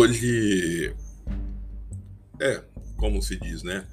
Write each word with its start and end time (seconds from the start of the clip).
Hoje 0.00 0.94
é, 2.40 2.62
como 2.96 3.20
se 3.20 3.34
diz, 3.34 3.64
né? 3.64 3.84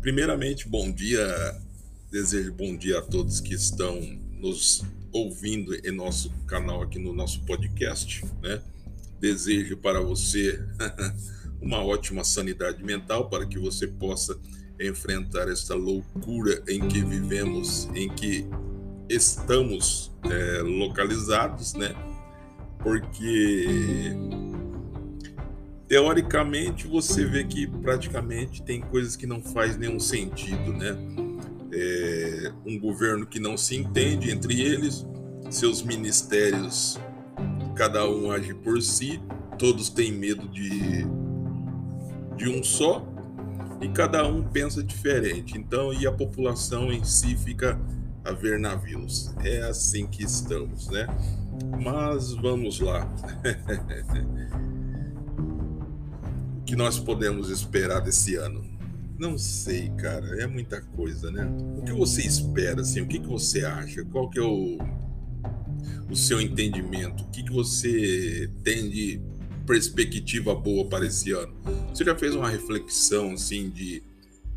Primeiramente, 0.00 0.68
bom 0.68 0.88
dia. 0.88 1.20
Desejo 2.12 2.52
bom 2.52 2.76
dia 2.76 3.00
a 3.00 3.02
todos 3.02 3.40
que 3.40 3.54
estão 3.54 4.00
nos 4.38 4.84
ouvindo 5.10 5.74
em 5.84 5.90
nosso 5.90 6.30
canal 6.46 6.80
aqui 6.80 7.00
no 7.00 7.12
nosso 7.12 7.40
podcast, 7.40 8.24
né? 8.40 8.62
Desejo 9.18 9.76
para 9.78 10.00
você 10.00 10.64
uma 11.60 11.82
ótima 11.84 12.22
sanidade 12.22 12.80
mental 12.84 13.28
para 13.28 13.46
que 13.46 13.58
você 13.58 13.88
possa 13.88 14.38
enfrentar 14.80 15.48
essa 15.48 15.74
loucura 15.74 16.62
em 16.68 16.86
que 16.86 17.02
vivemos, 17.02 17.88
em 17.96 18.08
que 18.08 18.46
estamos 19.08 20.12
é, 20.22 20.62
localizados, 20.62 21.74
né? 21.74 21.96
Porque 22.78 24.14
teoricamente 25.94 26.88
você 26.88 27.24
vê 27.24 27.44
que 27.44 27.68
praticamente 27.68 28.60
tem 28.62 28.80
coisas 28.80 29.14
que 29.14 29.28
não 29.28 29.40
faz 29.40 29.76
nenhum 29.76 30.00
sentido, 30.00 30.72
né? 30.72 30.98
É, 31.72 32.52
um 32.66 32.80
governo 32.80 33.24
que 33.24 33.38
não 33.38 33.56
se 33.56 33.76
entende 33.76 34.28
entre 34.28 34.60
eles, 34.60 35.06
seus 35.50 35.84
ministérios, 35.84 36.98
cada 37.76 38.10
um 38.10 38.32
age 38.32 38.52
por 38.54 38.82
si, 38.82 39.22
todos 39.56 39.88
têm 39.88 40.10
medo 40.10 40.48
de, 40.48 41.06
de 42.36 42.48
um 42.48 42.60
só 42.64 43.06
e 43.80 43.88
cada 43.90 44.26
um 44.26 44.42
pensa 44.42 44.82
diferente. 44.82 45.56
Então, 45.56 45.94
e 45.94 46.08
a 46.08 46.12
população 46.12 46.92
em 46.92 47.04
si 47.04 47.36
fica 47.36 47.80
a 48.24 48.32
ver 48.32 48.58
navios. 48.58 49.32
É 49.44 49.60
assim 49.62 50.08
que 50.08 50.24
estamos, 50.24 50.88
né? 50.88 51.06
Mas 51.80 52.32
vamos 52.32 52.80
lá. 52.80 53.08
que 56.66 56.74
nós 56.76 56.98
podemos 56.98 57.50
esperar 57.50 58.00
desse 58.00 58.36
ano? 58.36 58.64
Não 59.18 59.38
sei, 59.38 59.90
cara. 59.90 60.42
É 60.42 60.46
muita 60.46 60.80
coisa, 60.80 61.30
né? 61.30 61.46
O 61.78 61.82
que 61.82 61.92
você 61.92 62.22
espera, 62.22 62.80
assim? 62.80 63.00
O 63.00 63.06
que, 63.06 63.18
que 63.18 63.28
você 63.28 63.64
acha? 63.64 64.04
Qual 64.04 64.28
que 64.28 64.38
é 64.38 64.42
o, 64.42 64.78
o 66.10 66.16
seu 66.16 66.40
entendimento? 66.40 67.22
O 67.22 67.30
que, 67.30 67.42
que 67.42 67.52
você 67.52 68.50
tem 68.62 68.90
de 68.90 69.20
perspectiva 69.66 70.54
boa 70.54 70.86
para 70.88 71.06
esse 71.06 71.32
ano? 71.32 71.54
Você 71.92 72.04
já 72.04 72.16
fez 72.16 72.34
uma 72.34 72.48
reflexão, 72.48 73.32
assim, 73.32 73.70
de 73.70 74.02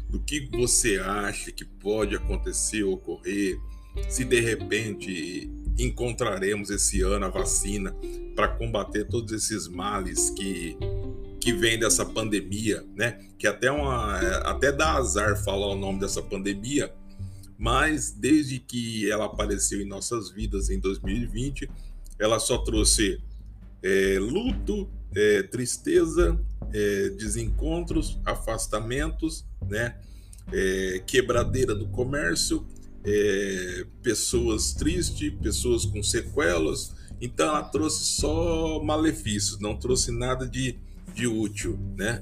do 0.10 0.20
que 0.22 0.48
você 0.52 0.98
acha 1.00 1.52
que 1.52 1.66
pode 1.66 2.16
acontecer, 2.16 2.84
ocorrer? 2.84 3.60
Se 4.08 4.24
de 4.24 4.40
repente 4.40 5.52
encontraremos 5.78 6.70
esse 6.70 7.02
ano 7.02 7.26
a 7.26 7.30
vacina 7.30 7.94
para 8.36 8.48
combater 8.48 9.06
todos 9.06 9.34
esses 9.34 9.68
males 9.68 10.30
que 10.30 10.78
que 11.40 11.54
vem 11.54 11.80
dessa 11.80 12.06
pandemia, 12.06 12.84
né? 12.96 13.20
Que 13.38 13.48
até 13.48 13.72
uma 13.72 14.18
até 14.42 14.72
dá 14.72 14.94
azar 14.94 15.42
falar 15.44 15.68
o 15.68 15.76
nome 15.76 16.00
dessa 16.00 16.22
pandemia, 16.22 16.94
mas 17.58 18.12
desde 18.12 18.60
que 18.60 19.10
ela 19.10 19.26
apareceu 19.26 19.82
em 19.82 19.88
nossas 19.88 20.30
vidas 20.30 20.70
em 20.70 20.80
2020, 20.80 21.70
ela 22.20 22.40
só 22.40 22.58
trouxe 22.60 23.22
é, 23.82 24.18
luto, 24.20 24.90
é, 25.16 25.44
tristeza, 25.44 26.40
é, 26.74 27.10
desencontros, 27.10 28.20
afastamentos, 28.26 29.46
né? 29.68 29.98
É, 30.52 31.04
quebradeira 31.06 31.76
do 31.76 31.88
comércio, 31.88 32.66
é, 33.04 33.86
pessoas 34.02 34.74
tristes, 34.74 35.34
pessoas 35.42 35.86
com 35.86 36.02
sequelas. 36.02 36.96
Então 37.20 37.48
ela 37.48 37.64
trouxe 37.64 38.06
só 38.06 38.82
malefícios, 38.84 39.60
não 39.60 39.78
trouxe 39.78 40.12
nada 40.12 40.48
de 40.48 40.78
de 41.18 41.26
útil, 41.26 41.80
né? 41.98 42.22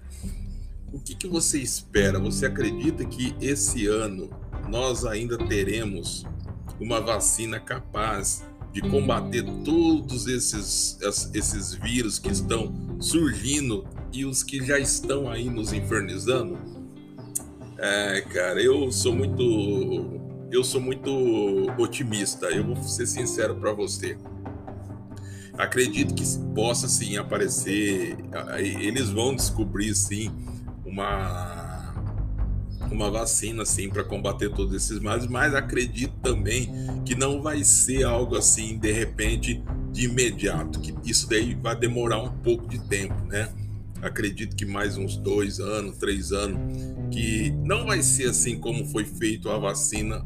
o 0.90 0.98
que, 0.98 1.14
que 1.14 1.28
você 1.28 1.60
espera? 1.60 2.18
Você 2.18 2.46
acredita 2.46 3.04
que 3.04 3.36
esse 3.38 3.86
ano 3.86 4.30
nós 4.66 5.04
ainda 5.04 5.36
teremos 5.36 6.24
uma 6.80 7.02
vacina 7.02 7.60
capaz 7.60 8.42
de 8.72 8.80
combater 8.80 9.44
todos 9.62 10.26
esses, 10.26 10.98
esses 11.34 11.74
vírus 11.74 12.18
que 12.18 12.30
estão 12.30 12.72
surgindo 12.98 13.86
e 14.10 14.24
os 14.24 14.42
que 14.42 14.64
já 14.64 14.78
estão 14.78 15.30
aí 15.30 15.50
nos 15.50 15.74
infernizando? 15.74 16.58
É, 17.76 18.22
cara, 18.22 18.62
eu 18.62 18.90
sou 18.90 19.14
muito 19.14 20.18
eu 20.50 20.64
sou 20.64 20.80
muito 20.80 21.10
otimista. 21.76 22.46
Eu 22.46 22.64
vou 22.64 22.82
ser 22.82 23.06
sincero 23.06 23.54
para 23.56 23.70
você 23.72 24.16
acredito 25.58 26.14
que 26.14 26.24
possa 26.54 26.88
sim 26.88 27.16
aparecer, 27.16 28.16
eles 28.56 29.10
vão 29.10 29.34
descobrir 29.34 29.94
sim 29.94 30.30
uma 30.86 31.76
uma 32.90 33.10
vacina 33.10 33.64
assim 33.64 33.90
para 33.90 34.02
combater 34.02 34.50
todos 34.50 34.72
esses 34.72 34.98
males, 34.98 35.26
mas 35.26 35.54
acredito 35.54 36.14
também 36.22 36.70
que 37.04 37.14
não 37.14 37.42
vai 37.42 37.62
ser 37.62 38.04
algo 38.04 38.34
assim 38.34 38.78
de 38.78 38.90
repente 38.90 39.62
de 39.92 40.06
imediato, 40.06 40.80
que 40.80 40.94
isso 41.04 41.28
daí 41.28 41.54
vai 41.54 41.76
demorar 41.76 42.22
um 42.22 42.30
pouco 42.30 42.66
de 42.66 42.78
tempo, 42.78 43.14
né? 43.26 43.50
Acredito 44.00 44.56
que 44.56 44.64
mais 44.64 44.96
uns 44.96 45.16
dois 45.18 45.60
anos, 45.60 45.98
três 45.98 46.32
anos, 46.32 46.58
que 47.10 47.50
não 47.62 47.84
vai 47.84 48.02
ser 48.02 48.30
assim 48.30 48.58
como 48.58 48.86
foi 48.86 49.04
feito 49.04 49.50
a 49.50 49.58
vacina 49.58 50.24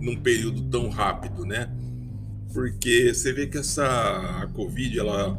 num 0.00 0.16
período 0.16 0.62
tão 0.70 0.88
rápido, 0.88 1.44
né? 1.44 1.70
Porque 2.52 3.12
você 3.12 3.32
vê 3.32 3.46
que 3.46 3.58
essa 3.58 4.48
Covid 4.54 4.98
ela, 4.98 5.38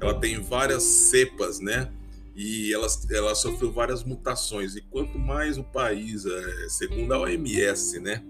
ela 0.00 0.14
tem 0.14 0.40
várias 0.40 0.82
cepas, 0.82 1.60
né? 1.60 1.90
E 2.34 2.72
ela, 2.72 2.86
ela 3.10 3.34
sofreu 3.34 3.72
várias 3.72 4.04
mutações. 4.04 4.76
E 4.76 4.80
quanto 4.80 5.18
mais 5.18 5.58
o 5.58 5.64
país, 5.64 6.24
é, 6.24 6.68
segundo 6.68 7.12
a 7.12 7.20
OMS, 7.20 8.00
né? 8.00 8.22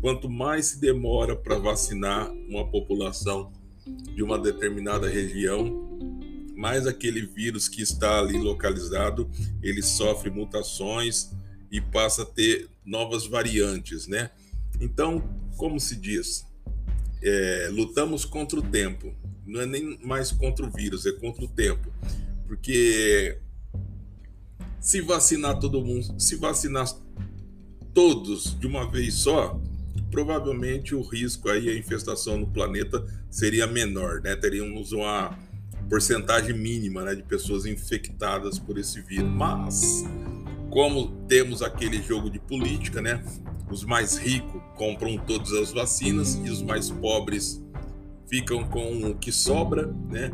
Quanto 0.00 0.28
mais 0.28 0.66
se 0.66 0.80
demora 0.80 1.34
para 1.34 1.58
vacinar 1.58 2.30
uma 2.48 2.68
população 2.70 3.52
de 4.14 4.22
uma 4.22 4.38
determinada 4.38 5.08
região, 5.08 5.88
mais 6.56 6.86
aquele 6.86 7.22
vírus 7.22 7.68
que 7.68 7.82
está 7.82 8.18
ali 8.18 8.36
localizado, 8.36 9.30
ele 9.62 9.82
sofre 9.82 10.30
mutações 10.30 11.30
e 11.70 11.80
passa 11.80 12.22
a 12.22 12.26
ter 12.26 12.68
novas 12.84 13.26
variantes, 13.26 14.06
né? 14.06 14.30
Então, 14.80 15.22
como 15.56 15.78
se 15.80 15.96
diz, 15.96 16.47
é, 17.22 17.68
lutamos 17.72 18.24
contra 18.24 18.58
o 18.58 18.62
tempo. 18.62 19.14
Não 19.46 19.60
é 19.60 19.66
nem 19.66 19.98
mais 20.04 20.30
contra 20.30 20.64
o 20.64 20.70
vírus, 20.70 21.06
é 21.06 21.12
contra 21.12 21.44
o 21.44 21.48
tempo. 21.48 21.92
Porque 22.46 23.38
se 24.80 25.00
vacinar 25.00 25.58
todo 25.58 25.84
mundo, 25.84 26.20
se 26.20 26.36
vacinar 26.36 26.86
todos 27.92 28.58
de 28.58 28.66
uma 28.66 28.90
vez 28.90 29.14
só, 29.14 29.60
provavelmente 30.10 30.94
o 30.94 31.02
risco 31.02 31.48
aí, 31.48 31.68
a 31.68 31.76
infestação 31.76 32.38
no 32.38 32.46
planeta 32.46 33.04
seria 33.30 33.66
menor, 33.66 34.20
né? 34.22 34.36
Teríamos 34.36 34.92
uma 34.92 35.36
porcentagem 35.88 36.56
mínima 36.56 37.02
né, 37.02 37.14
de 37.14 37.22
pessoas 37.22 37.66
infectadas 37.66 38.58
por 38.58 38.78
esse 38.78 39.00
vírus. 39.00 39.30
Mas, 39.30 40.04
como 40.70 41.08
temos 41.28 41.62
aquele 41.62 42.02
jogo 42.02 42.30
de 42.30 42.38
política, 42.38 43.00
né? 43.00 43.22
Os 43.70 43.84
mais 43.84 44.16
ricos 44.16 44.60
compram 44.76 45.16
todas 45.18 45.52
as 45.52 45.72
vacinas 45.72 46.34
e 46.44 46.50
os 46.50 46.62
mais 46.62 46.90
pobres 46.90 47.62
ficam 48.26 48.64
com 48.64 49.10
o 49.10 49.14
que 49.14 49.32
sobra, 49.32 49.86
né? 50.08 50.30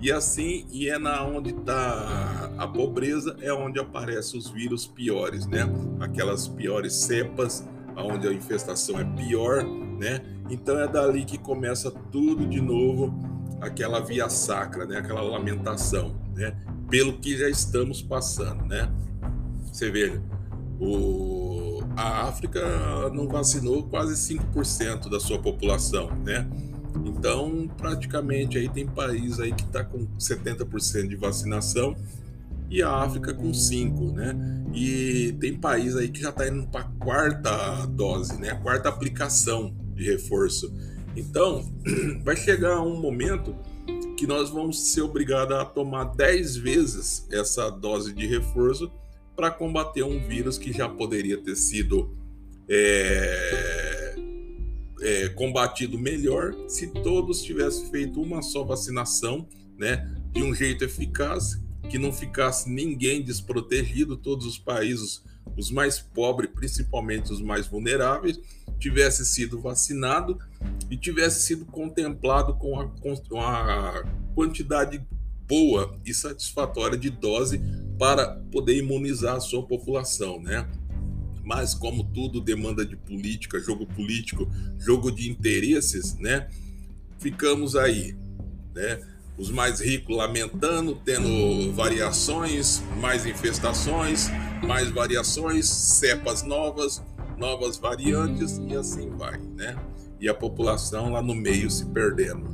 E 0.00 0.12
assim, 0.12 0.64
e 0.70 0.88
é 0.88 0.98
na 0.98 1.24
onde 1.24 1.50
está 1.50 2.52
a 2.56 2.68
pobreza, 2.68 3.36
é 3.40 3.52
onde 3.52 3.80
aparecem 3.80 4.38
os 4.38 4.48
vírus 4.48 4.86
piores, 4.86 5.46
né? 5.46 5.68
Aquelas 5.98 6.46
piores 6.46 6.94
cepas, 6.94 7.66
onde 7.96 8.28
a 8.28 8.32
infestação 8.32 8.98
é 8.98 9.04
pior, 9.04 9.64
né? 9.64 10.20
Então 10.48 10.78
é 10.78 10.86
dali 10.86 11.24
que 11.24 11.36
começa 11.36 11.90
tudo 11.90 12.46
de 12.46 12.60
novo, 12.60 13.12
aquela 13.60 14.00
via 14.00 14.28
sacra, 14.28 14.86
né? 14.86 14.98
Aquela 14.98 15.22
lamentação, 15.22 16.14
né? 16.34 16.56
Pelo 16.88 17.18
que 17.18 17.36
já 17.36 17.48
estamos 17.48 18.00
passando, 18.00 18.64
né? 18.66 18.88
Você 19.78 19.92
veja, 19.92 20.20
o 20.80 21.84
a 21.96 22.24
África 22.24 22.60
não 23.10 23.28
vacinou 23.28 23.84
quase 23.84 24.36
5% 24.36 25.08
da 25.08 25.20
sua 25.20 25.38
população, 25.38 26.10
né? 26.24 26.48
Então, 27.06 27.70
praticamente 27.76 28.58
aí 28.58 28.68
tem 28.68 28.84
país 28.84 29.38
aí 29.38 29.52
que 29.52 29.62
está 29.62 29.84
com 29.84 30.04
70% 30.18 31.06
de 31.06 31.14
vacinação 31.14 31.94
e 32.68 32.82
a 32.82 32.90
África 32.90 33.32
com 33.32 33.54
5, 33.54 34.04
né? 34.10 34.34
E 34.74 35.36
tem 35.38 35.56
país 35.56 35.94
aí 35.94 36.08
que 36.08 36.22
já 36.22 36.30
está 36.30 36.48
indo 36.48 36.66
para 36.66 36.80
a 36.80 36.90
quarta 36.98 37.86
dose, 37.86 38.36
né? 38.36 38.50
A 38.50 38.56
quarta 38.56 38.88
aplicação 38.88 39.72
de 39.94 40.02
reforço. 40.02 40.72
Então, 41.14 41.72
vai 42.24 42.34
chegar 42.34 42.80
um 42.80 43.00
momento 43.00 43.54
que 44.16 44.26
nós 44.26 44.50
vamos 44.50 44.92
ser 44.92 45.02
obrigados 45.02 45.56
a 45.56 45.64
tomar 45.64 46.16
10 46.16 46.56
vezes 46.56 47.28
essa 47.30 47.70
dose 47.70 48.12
de 48.12 48.26
reforço 48.26 48.90
para 49.38 49.52
combater 49.52 50.02
um 50.02 50.18
vírus 50.18 50.58
que 50.58 50.72
já 50.72 50.88
poderia 50.88 51.38
ter 51.38 51.54
sido 51.54 52.12
é, 52.68 54.16
é, 55.00 55.28
combatido 55.28 55.96
melhor 55.96 56.52
se 56.66 56.88
todos 56.88 57.44
tivessem 57.44 57.88
feito 57.88 58.20
uma 58.20 58.42
só 58.42 58.64
vacinação, 58.64 59.48
né? 59.78 60.12
de 60.32 60.42
um 60.42 60.52
jeito 60.52 60.84
eficaz, 60.84 61.56
que 61.88 61.98
não 61.98 62.12
ficasse 62.12 62.68
ninguém 62.68 63.22
desprotegido, 63.22 64.16
todos 64.16 64.44
os 64.44 64.58
países, 64.58 65.22
os 65.56 65.70
mais 65.70 66.00
pobres, 66.00 66.50
principalmente 66.52 67.32
os 67.32 67.40
mais 67.40 67.68
vulneráveis, 67.68 68.40
tivesse 68.80 69.24
sido 69.24 69.60
vacinado 69.60 70.36
e 70.90 70.96
tivesse 70.96 71.42
sido 71.42 71.64
contemplado 71.64 72.56
com 72.56 72.80
a, 72.80 72.88
com 73.30 73.40
a 73.40 74.04
quantidade 74.34 75.00
boa 75.46 75.96
e 76.04 76.12
satisfatória 76.12 76.98
de 76.98 77.08
dose 77.08 77.60
para 77.98 78.36
poder 78.52 78.76
imunizar 78.76 79.36
a 79.36 79.40
sua 79.40 79.62
população, 79.62 80.40
né? 80.40 80.68
Mas 81.42 81.74
como 81.74 82.04
tudo 82.04 82.40
demanda 82.40 82.84
de 82.84 82.96
política, 82.96 83.58
jogo 83.58 83.86
político, 83.86 84.48
jogo 84.78 85.10
de 85.10 85.30
interesses, 85.30 86.14
né? 86.18 86.48
Ficamos 87.18 87.74
aí, 87.74 88.16
né? 88.74 89.00
Os 89.36 89.50
mais 89.50 89.80
ricos 89.80 90.16
lamentando, 90.16 90.96
tendo 91.04 91.72
variações, 91.72 92.82
mais 93.00 93.24
infestações, 93.24 94.28
mais 94.62 94.90
variações, 94.90 95.66
cepas 95.66 96.42
novas, 96.42 97.02
novas 97.36 97.78
variantes 97.78 98.60
e 98.68 98.76
assim 98.76 99.10
vai, 99.10 99.38
né? 99.56 99.76
E 100.20 100.28
a 100.28 100.34
população 100.34 101.12
lá 101.12 101.22
no 101.22 101.34
meio 101.34 101.70
se 101.70 101.86
perdendo. 101.86 102.48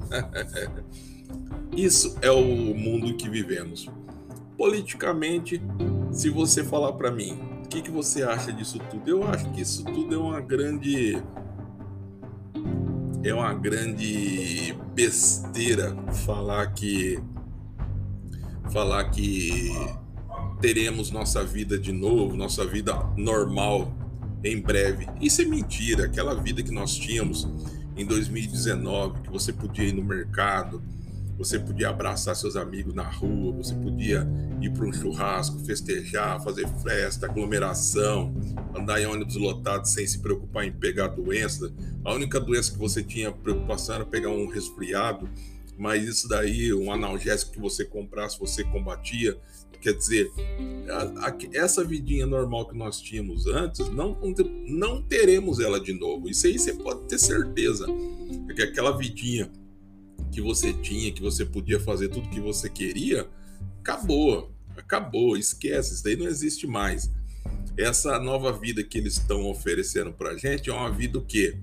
Isso 1.75 2.17
é 2.21 2.31
o 2.31 2.75
mundo 2.75 3.17
que 3.17 3.29
vivemos. 3.29 3.89
Politicamente, 4.57 5.61
se 6.13 6.31
você 6.31 6.63
falar 6.63 6.93
para 6.93 7.11
mim, 7.11 7.39
o 7.65 7.69
que, 7.69 7.83
que 7.83 7.91
você 7.91 8.23
acha 8.23 8.53
disso 8.53 8.79
tudo? 8.91 9.09
Eu 9.09 9.25
acho 9.25 9.51
que 9.51 9.61
isso 9.61 9.85
tudo 9.85 10.15
é 10.15 10.19
uma 10.19 10.41
grande 10.41 11.23
é 13.23 13.33
uma 13.33 13.55
grande 13.55 14.75
besteira 14.95 15.97
falar 16.27 16.67
que 16.75 17.19
falar 18.71 19.05
que 19.11 19.71
teremos 20.61 21.11
nossa 21.11 21.43
vida 21.43 21.79
de 21.79 21.93
novo, 21.93 22.37
nossa 22.37 22.67
vida 22.67 22.95
normal 23.17 23.93
em 24.43 24.61
breve. 24.61 25.07
Isso 25.21 25.43
é 25.43 25.45
mentira. 25.45 26.05
Aquela 26.05 26.35
vida 26.35 26.63
que 26.63 26.71
nós 26.71 26.95
tínhamos 26.95 27.49
em 27.97 28.05
2019, 28.05 29.23
que 29.23 29.31
você 29.31 29.53
podia 29.53 29.87
ir 29.87 29.93
no 29.93 30.05
mercado, 30.05 30.83
você 31.37 31.59
podia 31.59 31.89
abraçar 31.89 32.37
seus 32.37 32.57
amigos 32.57 32.95
na 32.95 33.09
rua, 33.09 33.53
você 33.53 33.75
podia 33.75 34.27
ir 34.61 34.71
para 34.71 34.87
um 34.87 34.93
churrasco, 34.93 35.59
festejar, 35.65 36.43
fazer 36.43 36.69
festa, 36.83 37.27
aglomeração, 37.27 38.35
andar 38.75 39.01
em 39.01 39.07
ônibus 39.07 39.37
lotado 39.37 39.87
sem 39.87 40.07
se 40.07 40.21
preocupar 40.21 40.65
em 40.65 40.73
pegar 40.73 41.09
doença. 41.09 41.73
A 42.05 42.15
única 42.15 42.41
doença 42.41 42.73
que 42.73 42.79
você 42.79 43.03
tinha 43.03 43.33
preocupação 43.33 43.97
era 43.97 44.05
pegar 44.05 44.31
um 44.31 44.47
resfriado, 44.47 45.29
mas 45.77 46.05
isso 46.05 46.29
daí, 46.29 46.73
um 46.73 46.93
analgésico 46.93 47.53
que 47.53 47.61
você 47.61 47.85
comprasse, 47.85 48.39
você 48.39 48.63
combatia. 48.65 49.37
Quer 49.81 49.93
dizer, 49.93 50.31
a, 50.89 51.29
a, 51.29 51.37
essa 51.53 51.85
vidinha 51.85 52.27
normal 52.27 52.67
que 52.67 52.77
nós 52.77 53.01
tínhamos 53.03 53.47
antes, 53.47 53.87
não, 53.91 54.17
não 54.67 55.03
teremos 55.03 55.61
ela 55.61 55.79
de 55.79 55.93
novo. 55.93 56.27
Isso 56.27 56.47
aí 56.47 56.59
você 56.59 56.73
pode 56.73 57.07
ter 57.07 57.19
certeza. 57.19 57.87
Porque 58.47 58.63
aquela 58.63 58.97
vidinha 58.97 59.51
que 60.35 60.41
você 60.41 60.73
tinha, 60.73 61.13
que 61.13 61.23
você 61.23 61.45
podia 61.45 61.79
fazer 61.79 62.09
tudo 62.09 62.29
que 62.29 62.41
você 62.41 62.69
queria, 62.69 63.29
acabou. 63.81 64.53
Acabou, 64.77 65.37
esquece, 65.37 65.95
isso 65.95 66.03
daí 66.03 66.17
não 66.17 66.27
existe 66.27 66.67
mais. 66.67 67.09
Essa 67.77 68.19
nova 68.19 68.53
vida 68.53 68.83
que 68.83 68.99
eles 68.99 69.17
estão 69.17 69.47
oferecendo 69.49 70.13
pra 70.13 70.37
gente 70.37 70.69
é 70.69 70.73
uma 70.73 70.91
vida 70.91 71.19
o 71.19 71.25
quê? 71.25 71.57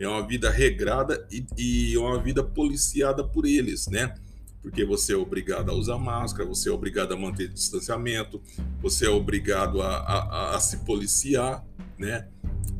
É 0.00 0.08
uma 0.08 0.26
vida 0.26 0.50
regrada 0.50 1.24
e, 1.30 1.46
e 1.56 1.96
uma 1.96 2.20
vida 2.20 2.42
policiada 2.42 3.22
por 3.22 3.46
eles, 3.46 3.86
né? 3.86 4.12
Porque 4.60 4.84
você 4.84 5.12
é 5.12 5.16
obrigado 5.16 5.70
a 5.70 5.74
usar 5.74 5.98
máscara, 5.98 6.48
você 6.48 6.68
é 6.68 6.72
obrigado 6.72 7.12
a 7.12 7.16
manter 7.16 7.48
distanciamento, 7.48 8.42
você 8.80 9.06
é 9.06 9.10
obrigado 9.10 9.80
a, 9.80 9.98
a, 9.98 10.56
a 10.56 10.60
se 10.60 10.78
policiar, 10.78 11.64
né? 11.96 12.26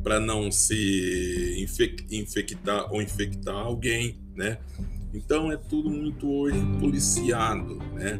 Para 0.03 0.19
não 0.19 0.51
se 0.51 1.55
infectar 2.11 2.91
ou 2.91 3.01
infectar 3.01 3.55
alguém, 3.55 4.19
né? 4.35 4.57
Então 5.13 5.51
é 5.51 5.57
tudo 5.57 5.89
muito 5.89 6.29
hoje 6.29 6.59
policiado, 6.79 7.77
né? 7.93 8.19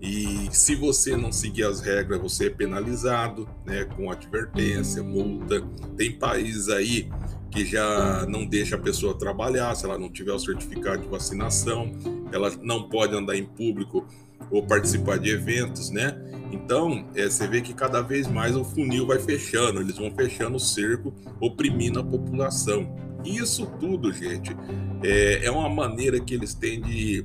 E 0.00 0.48
se 0.52 0.74
você 0.74 1.16
não 1.16 1.32
seguir 1.32 1.64
as 1.64 1.80
regras, 1.80 2.20
você 2.20 2.46
é 2.46 2.50
penalizado, 2.50 3.48
né? 3.64 3.84
Com 3.84 4.10
advertência, 4.10 5.02
multa. 5.02 5.60
Tem 5.96 6.12
países 6.12 6.68
aí 6.68 7.08
que 7.56 7.64
já 7.64 8.26
não 8.28 8.44
deixa 8.44 8.76
a 8.76 8.78
pessoa 8.78 9.14
trabalhar 9.14 9.74
se 9.74 9.86
ela 9.86 9.98
não 9.98 10.10
tiver 10.10 10.32
o 10.32 10.38
certificado 10.38 11.00
de 11.00 11.08
vacinação, 11.08 11.90
ela 12.30 12.52
não 12.62 12.86
pode 12.86 13.16
andar 13.16 13.34
em 13.34 13.46
público 13.46 14.06
ou 14.50 14.62
participar 14.66 15.18
de 15.18 15.30
eventos, 15.30 15.88
né? 15.88 16.20
Então, 16.52 17.08
é, 17.14 17.24
você 17.24 17.48
vê 17.48 17.62
que 17.62 17.72
cada 17.72 18.02
vez 18.02 18.28
mais 18.28 18.54
o 18.54 18.62
funil 18.62 19.06
vai 19.06 19.18
fechando, 19.18 19.80
eles 19.80 19.96
vão 19.96 20.10
fechando 20.10 20.56
o 20.56 20.60
cerco, 20.60 21.14
oprimindo 21.40 21.98
a 21.98 22.04
população. 22.04 22.94
Isso 23.24 23.64
tudo, 23.80 24.12
gente, 24.12 24.54
é, 25.02 25.46
é 25.46 25.50
uma 25.50 25.70
maneira 25.70 26.20
que 26.20 26.34
eles 26.34 26.52
têm 26.52 26.82
de, 26.82 27.24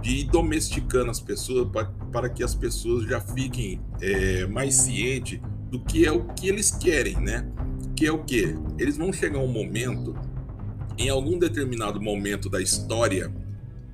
de 0.00 0.20
ir 0.20 0.24
domesticando 0.30 1.10
as 1.10 1.20
pessoas 1.20 1.68
para, 2.12 2.28
que 2.28 2.44
as 2.44 2.54
pessoas 2.54 3.08
já 3.08 3.20
fiquem 3.20 3.80
é, 4.00 4.46
mais 4.46 4.74
cientes 4.74 5.40
do 5.68 5.80
que 5.80 6.06
é 6.06 6.12
o 6.12 6.26
que 6.26 6.48
eles 6.48 6.70
querem, 6.70 7.20
né? 7.20 7.44
Que 8.04 8.08
é 8.08 8.12
o 8.12 8.22
que? 8.22 8.54
Eles 8.78 8.98
vão 8.98 9.10
chegar 9.14 9.38
um 9.38 9.48
momento, 9.48 10.14
em 10.98 11.08
algum 11.08 11.38
determinado 11.38 12.02
momento 12.02 12.50
da 12.50 12.60
história 12.60 13.32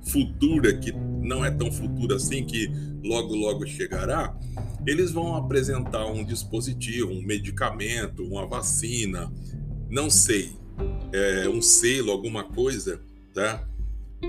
futura, 0.03 0.77
que 0.77 0.91
não 0.91 1.45
é 1.45 1.49
tão 1.49 1.71
futura 1.71 2.17
assim, 2.17 2.43
que 2.43 2.69
logo, 3.01 3.33
logo 3.33 3.65
chegará, 3.65 4.37
eles 4.85 5.11
vão 5.11 5.33
apresentar 5.37 6.07
um 6.07 6.25
dispositivo, 6.25 7.09
um 7.09 7.21
medicamento, 7.21 8.21
uma 8.25 8.45
vacina, 8.45 9.31
não 9.89 10.09
sei, 10.09 10.57
é, 11.13 11.47
um 11.47 11.61
selo, 11.61 12.11
alguma 12.11 12.43
coisa, 12.43 12.99
tá? 13.33 13.65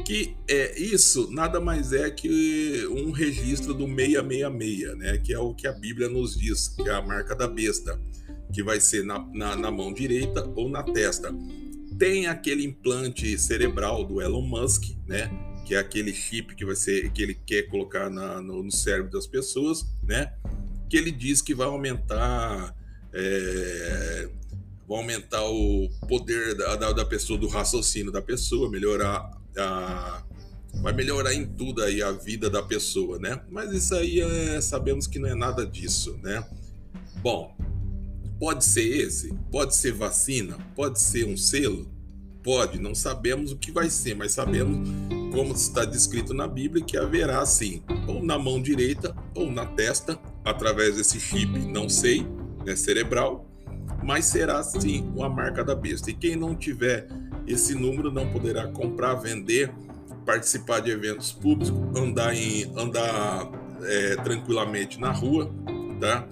Que 0.05 0.37
é 0.49 0.81
isso 0.81 1.29
nada 1.33 1.61
mais 1.61 1.93
é 1.93 2.09
que 2.09 2.87
um 2.87 3.11
registro 3.11 3.75
do 3.75 3.87
666, 3.87 4.97
né? 4.97 5.19
Que 5.19 5.35
é 5.35 5.41
o 5.41 5.53
que 5.53 5.67
a 5.67 5.73
Bíblia 5.73 6.09
nos 6.09 6.39
diz, 6.39 6.69
que 6.69 6.89
é 6.89 6.95
a 6.95 7.03
marca 7.03 7.35
da 7.35 7.49
besta, 7.49 8.01
que 8.53 8.63
vai 8.63 8.81
ser 8.81 9.05
na, 9.05 9.19
na, 9.33 9.57
na 9.57 9.71
mão 9.71 9.93
direita 9.93 10.49
ou 10.55 10.69
na 10.69 10.83
testa. 10.83 11.35
Tem 11.99 12.27
aquele 12.27 12.65
implante 12.65 13.39
cerebral 13.39 14.05
do 14.05 14.21
Elon 14.21 14.43
Musk, 14.43 14.95
né? 15.07 15.31
Que 15.65 15.75
é 15.75 15.79
aquele 15.79 16.13
chip 16.13 16.55
que 16.55 16.65
vai 16.65 16.75
ser 16.75 17.11
que 17.13 17.23
ele 17.23 17.35
quer 17.35 17.63
colocar 17.63 18.11
na, 18.11 18.41
no, 18.41 18.63
no 18.63 18.71
cérebro 18.71 19.11
das 19.11 19.27
pessoas, 19.27 19.85
né? 20.03 20.33
Que 20.91 20.97
ele 20.97 21.11
diz 21.11 21.41
que 21.41 21.55
vai 21.55 21.67
aumentar 21.67 22.75
é, 23.13 24.29
vai 24.89 24.99
aumentar 24.99 25.45
o 25.45 25.89
poder 26.09 26.55
da, 26.57 26.93
da, 26.93 27.05
pessoa, 27.05 27.39
do 27.39 27.47
raciocínio 27.47 28.11
da 28.11 28.23
pessoa, 28.23 28.71
melhorar 28.71 29.31
a, 29.57 30.25
vai 30.81 30.93
melhorar 30.93 31.35
em 31.35 31.47
tudo 31.47 31.83
aí 31.83 32.03
a 32.03 32.13
vida 32.13 32.49
da 32.49 32.63
pessoa, 32.63 33.19
né? 33.19 33.41
Mas 33.51 33.73
isso 33.73 33.95
aí 33.95 34.21
é, 34.21 34.61
sabemos 34.61 35.07
que 35.07 35.19
não 35.19 35.29
é 35.29 35.35
nada 35.35 35.67
disso, 35.67 36.19
né? 36.23 36.45
Bom, 37.23 37.55
pode 38.43 38.65
ser 38.65 39.07
esse, 39.07 39.33
pode 39.53 39.73
ser 39.73 39.93
vacina, 39.93 40.59
pode 40.75 41.01
ser 41.01 41.25
um 41.29 41.37
selo, 41.37 41.87
pode, 42.43 42.77
não 42.81 42.93
sabemos 42.93 43.53
o 43.53 43.57
que 43.57 43.71
vai 43.71 43.89
ser, 43.89 44.17
mas 44.17 44.33
sabemos 44.33 44.89
como 45.31 45.55
está 45.55 45.85
descrito 45.85 46.35
na 46.35 46.49
Bíblia 46.49 46.85
que 46.85 46.97
haverá 46.97 47.47
sim, 47.47 47.85
ou 48.09 48.21
na 48.21 48.37
mão 48.37 48.61
direita 48.61 49.15
ou 49.33 49.49
na 49.49 49.65
testa, 49.65 50.19
através 50.45 50.97
desse 50.97 51.21
chip, 51.21 51.57
não 51.69 51.89
sei, 51.89 52.27
né, 52.67 52.75
cerebral, 52.75 53.49
mas 54.03 54.25
será 54.25 54.61
sim 54.65 55.09
uma 55.15 55.29
marca 55.29 55.63
da 55.63 55.77
besta. 55.77 56.11
E 56.11 56.13
quem 56.13 56.35
não 56.35 56.57
tiver 56.57 57.07
esse 57.47 57.77
número 57.77 58.11
não 58.11 58.29
poderá 58.29 58.67
comprar, 58.67 59.15
vender, 59.15 59.73
participar 60.27 60.81
de 60.81 60.91
eventos 60.91 61.31
públicos, 61.31 61.73
andar, 61.97 62.35
em, 62.35 62.65
andar 62.77 63.53
é, 63.85 64.17
tranquilamente 64.17 64.99
na 64.99 65.13
rua, 65.13 65.49
tá? 66.01 66.27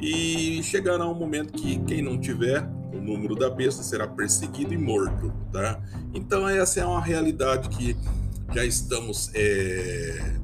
E 0.00 0.62
chegará 0.62 1.06
um 1.06 1.14
momento 1.14 1.52
que 1.52 1.78
quem 1.80 2.02
não 2.02 2.18
tiver 2.18 2.66
o 2.92 3.00
número 3.00 3.34
da 3.34 3.50
besta 3.50 3.82
será 3.82 4.06
perseguido 4.06 4.72
e 4.72 4.78
morto, 4.78 5.32
tá? 5.52 5.80
Então 6.14 6.48
essa 6.48 6.80
é 6.80 6.84
uma 6.84 7.00
realidade 7.00 7.68
que 7.68 7.96
já 8.52 8.64
estamos 8.64 9.30
é, 9.34 10.36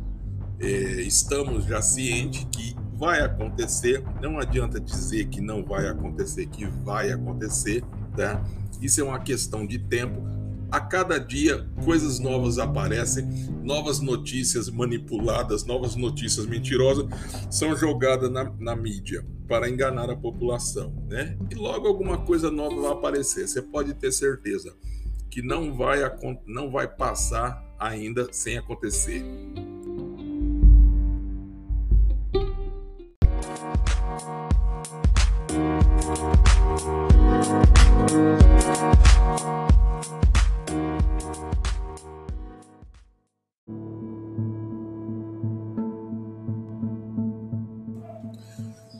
é, 0.60 0.66
estamos 1.02 1.64
já 1.64 1.82
cientes 1.82 2.46
que 2.52 2.76
vai 2.94 3.20
acontecer. 3.20 4.02
Não 4.22 4.38
adianta 4.38 4.80
dizer 4.80 5.26
que 5.26 5.40
não 5.40 5.64
vai 5.64 5.86
acontecer, 5.88 6.46
que 6.46 6.66
vai 6.66 7.10
acontecer, 7.10 7.82
tá? 8.16 8.42
Isso 8.80 9.00
é 9.00 9.04
uma 9.04 9.18
questão 9.18 9.66
de 9.66 9.78
tempo. 9.78 10.22
A 10.70 10.80
cada 10.80 11.18
dia, 11.18 11.66
coisas 11.84 12.18
novas 12.18 12.58
aparecem, 12.58 13.24
novas 13.62 14.00
notícias 14.00 14.68
manipuladas, 14.68 15.64
novas 15.64 15.94
notícias 15.94 16.44
mentirosas 16.44 17.06
são 17.50 17.76
jogadas 17.76 18.30
na, 18.30 18.52
na 18.58 18.74
mídia 18.74 19.24
para 19.46 19.70
enganar 19.70 20.10
a 20.10 20.16
população, 20.16 20.92
né? 21.08 21.38
E 21.50 21.54
logo 21.54 21.86
alguma 21.86 22.18
coisa 22.18 22.50
nova 22.50 22.80
vai 22.80 22.92
aparecer. 22.92 23.46
Você 23.46 23.62
pode 23.62 23.94
ter 23.94 24.10
certeza 24.10 24.74
que 25.30 25.40
não 25.40 25.72
vai, 25.74 26.00
não 26.46 26.70
vai 26.70 26.88
passar 26.88 27.62
ainda 27.78 28.28
sem 28.32 28.58
acontecer. 28.58 29.24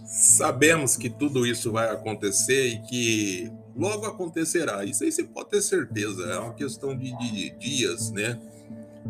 Sabemos 0.06 0.97
que 0.97 1.09
tudo 1.09 1.47
isso 1.47 1.73
vai 1.73 1.90
acontecer 1.90 2.68
e 2.68 2.78
que 2.83 3.52
logo 3.75 4.06
acontecerá. 4.06 4.85
Isso 4.85 5.02
aí 5.02 5.11
você 5.11 5.25
pode 5.25 5.50
ter 5.50 5.62
certeza. 5.62 6.25
É 6.25 6.38
uma 6.38 6.54
questão 6.54 6.97
de, 6.97 7.16
de 7.18 7.50
dias, 7.59 8.11
né? 8.11 8.38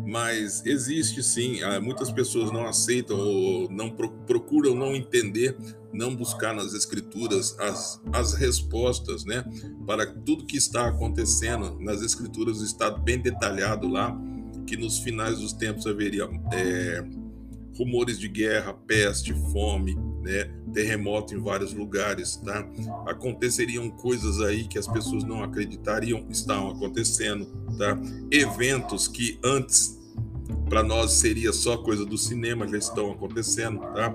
Mas 0.05 0.65
existe 0.65 1.23
sim. 1.23 1.61
Ah, 1.63 1.79
muitas 1.79 2.11
pessoas 2.11 2.51
não 2.51 2.65
aceitam 2.65 3.17
ou 3.17 3.69
não 3.69 3.89
procuram 3.89 4.75
não 4.75 4.95
entender, 4.95 5.55
não 5.93 6.15
buscar 6.15 6.53
nas 6.53 6.73
escrituras 6.73 7.57
as, 7.59 8.01
as 8.13 8.33
respostas, 8.33 9.25
né? 9.25 9.43
Para 9.85 10.05
tudo 10.05 10.45
que 10.45 10.57
está 10.57 10.87
acontecendo. 10.87 11.79
Nas 11.79 12.01
escrituras 12.01 12.61
está 12.61 12.89
bem 12.89 13.19
detalhado 13.19 13.87
lá 13.87 14.17
que 14.65 14.75
nos 14.75 14.99
finais 14.99 15.39
dos 15.39 15.53
tempos 15.53 15.87
haveria 15.87 16.29
é, 16.51 17.03
rumores 17.77 18.19
de 18.19 18.27
guerra, 18.27 18.73
peste, 18.73 19.33
fome, 19.51 19.97
né? 20.27 20.49
Terremoto 20.73 21.33
em 21.33 21.41
vários 21.41 21.73
lugares, 21.73 22.35
tá? 22.35 22.67
Aconteceriam 23.07 23.89
coisas 23.89 24.41
aí 24.41 24.67
que 24.67 24.77
as 24.77 24.87
pessoas 24.87 25.23
não 25.23 25.41
acreditariam 25.41 26.25
estão 26.29 26.69
acontecendo, 26.69 27.45
tá? 27.77 27.97
Eventos 28.29 29.07
que 29.07 29.39
antes 29.43 29.97
para 30.69 30.83
nós 30.83 31.13
seria 31.13 31.53
só 31.53 31.77
coisa 31.77 32.05
do 32.05 32.17
cinema 32.17 32.67
já 32.67 32.77
estão 32.77 33.11
acontecendo, 33.11 33.79
tá? 33.79 34.13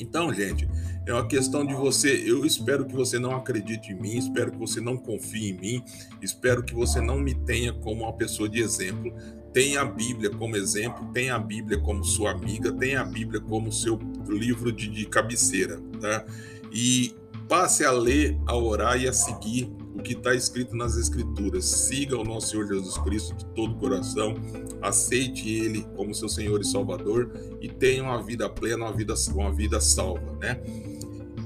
Então, 0.00 0.32
gente, 0.32 0.68
é 1.06 1.12
uma 1.12 1.26
questão 1.26 1.64
de 1.64 1.74
você. 1.74 2.22
Eu 2.26 2.44
espero 2.44 2.86
que 2.86 2.94
você 2.94 3.18
não 3.18 3.34
acredite 3.34 3.92
em 3.92 4.00
mim, 4.00 4.16
espero 4.16 4.50
que 4.50 4.58
você 4.58 4.80
não 4.80 4.96
confie 4.96 5.50
em 5.50 5.58
mim, 5.58 5.84
espero 6.22 6.62
que 6.62 6.74
você 6.74 7.00
não 7.00 7.18
me 7.18 7.34
tenha 7.34 7.72
como 7.72 8.04
uma 8.04 8.12
pessoa 8.12 8.48
de 8.48 8.60
exemplo 8.60 9.12
tem 9.56 9.78
a 9.78 9.86
Bíblia 9.86 10.28
como 10.28 10.54
exemplo, 10.54 11.10
tem 11.14 11.30
a 11.30 11.38
Bíblia 11.38 11.78
como 11.78 12.04
sua 12.04 12.32
amiga, 12.32 12.70
tem 12.70 12.94
a 12.94 13.02
Bíblia 13.02 13.40
como 13.40 13.72
seu 13.72 13.98
livro 14.28 14.70
de, 14.70 14.86
de 14.86 15.06
cabeceira, 15.06 15.80
tá? 15.98 16.26
E 16.70 17.14
passe 17.48 17.82
a 17.82 17.90
ler, 17.90 18.38
a 18.44 18.54
orar 18.54 19.00
e 19.00 19.08
a 19.08 19.14
seguir 19.14 19.72
o 19.94 20.02
que 20.02 20.12
está 20.12 20.34
escrito 20.34 20.76
nas 20.76 20.98
Escrituras. 20.98 21.64
Siga 21.64 22.18
o 22.18 22.22
nosso 22.22 22.48
Senhor 22.48 22.66
Jesus 22.66 22.98
Cristo 22.98 23.34
de 23.34 23.46
todo 23.54 23.72
o 23.72 23.78
coração, 23.78 24.34
aceite 24.82 25.48
Ele 25.48 25.86
como 25.96 26.14
seu 26.14 26.28
Senhor 26.28 26.60
e 26.60 26.64
Salvador 26.66 27.32
e 27.58 27.66
tenha 27.66 28.02
uma 28.02 28.22
vida 28.22 28.50
plena, 28.50 28.84
uma 28.84 28.92
vida, 28.92 29.14
uma 29.34 29.50
vida 29.50 29.80
salva, 29.80 30.36
né? 30.38 30.60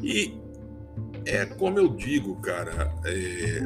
E 0.02 0.35
é 1.25 1.47
como 1.47 1.79
eu 1.79 1.87
digo, 1.87 2.35
cara, 2.40 2.93
é, 3.05 3.61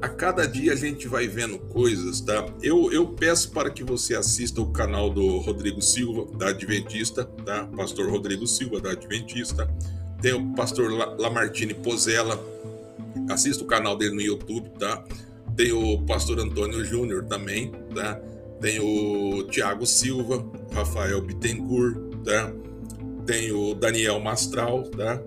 a 0.00 0.08
cada 0.08 0.46
dia 0.46 0.72
a 0.72 0.76
gente 0.76 1.08
vai 1.08 1.26
vendo 1.26 1.58
coisas, 1.58 2.20
tá? 2.20 2.46
Eu, 2.62 2.92
eu 2.92 3.08
peço 3.08 3.50
para 3.50 3.70
que 3.70 3.82
você 3.82 4.14
assista 4.14 4.60
o 4.60 4.70
canal 4.70 5.10
do 5.10 5.38
Rodrigo 5.38 5.80
Silva, 5.80 6.26
da 6.36 6.48
Adventista, 6.48 7.24
tá? 7.44 7.66
Pastor 7.76 8.10
Rodrigo 8.10 8.46
Silva, 8.46 8.80
da 8.80 8.90
Adventista. 8.90 9.68
Tem 10.20 10.32
o 10.32 10.54
pastor 10.54 10.90
Lamartine 11.18 11.74
Pozella, 11.74 12.42
assista 13.30 13.62
o 13.62 13.66
canal 13.66 13.96
dele 13.96 14.14
no 14.14 14.20
YouTube, 14.20 14.70
tá? 14.78 15.04
Tem 15.56 15.72
o 15.72 16.02
pastor 16.04 16.38
Antônio 16.40 16.84
Júnior 16.84 17.24
também, 17.24 17.70
tá? 17.94 18.20
Tem 18.60 18.80
o 18.80 19.44
Tiago 19.44 19.86
Silva, 19.86 20.44
Rafael 20.72 21.20
Bittencourt, 21.20 21.96
tá? 22.24 22.52
Tem 23.26 23.52
o 23.52 23.74
Daniel 23.74 24.20
Mastral, 24.20 24.82
tá? 24.84 25.20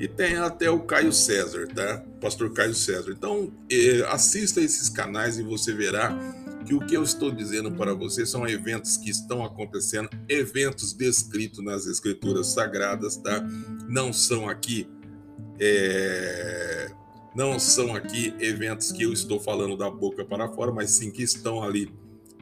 E 0.00 0.08
tem 0.08 0.36
até 0.36 0.70
o 0.70 0.80
Caio 0.80 1.12
César, 1.12 1.68
tá? 1.68 2.02
Pastor 2.22 2.50
Caio 2.54 2.74
César. 2.74 3.12
Então, 3.12 3.52
eh, 3.70 4.02
assista 4.08 4.60
esses 4.60 4.88
canais 4.88 5.38
e 5.38 5.42
você 5.42 5.74
verá 5.74 6.18
que 6.64 6.74
o 6.74 6.80
que 6.80 6.96
eu 6.96 7.02
estou 7.02 7.30
dizendo 7.30 7.70
para 7.72 7.92
você 7.92 8.24
são 8.24 8.48
eventos 8.48 8.96
que 8.96 9.10
estão 9.10 9.44
acontecendo, 9.44 10.08
eventos 10.26 10.94
descritos 10.94 11.62
nas 11.62 11.86
escrituras 11.86 12.46
sagradas, 12.48 13.18
tá? 13.18 13.46
Não 13.86 14.10
são 14.10 14.48
aqui 14.48 14.88
é, 15.60 16.90
não 17.34 17.58
são 17.58 17.94
aqui 17.94 18.34
eventos 18.40 18.90
que 18.90 19.02
eu 19.02 19.12
estou 19.12 19.38
falando 19.38 19.76
da 19.76 19.90
boca 19.90 20.24
para 20.24 20.48
fora, 20.48 20.72
mas 20.72 20.90
sim 20.92 21.10
que 21.10 21.22
estão 21.22 21.62
ali 21.62 21.92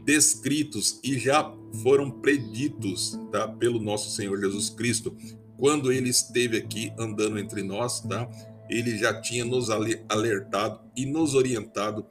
descritos 0.05 1.01
e 1.03 1.19
já 1.19 1.53
foram 1.83 2.11
preditos 2.11 3.19
tá, 3.33 3.49
pelo 3.49 3.81
nosso 3.81 4.15
Senhor 4.15 4.39
Jesus 4.39 4.71
Cristo 4.71 5.15
quando 5.59 5.93
ele 5.93 6.09
esteve 6.09 6.57
aqui 6.57 6.93
andando 6.99 7.39
entre 7.39 7.63
nós, 7.63 8.01
tá? 8.01 8.29
Ele 8.71 8.97
já 8.97 9.21
tinha 9.21 9.45
nos 9.45 9.69
alertado 9.71 10.81
e 10.95 11.05
nos 11.05 11.35
orientado 11.35 12.07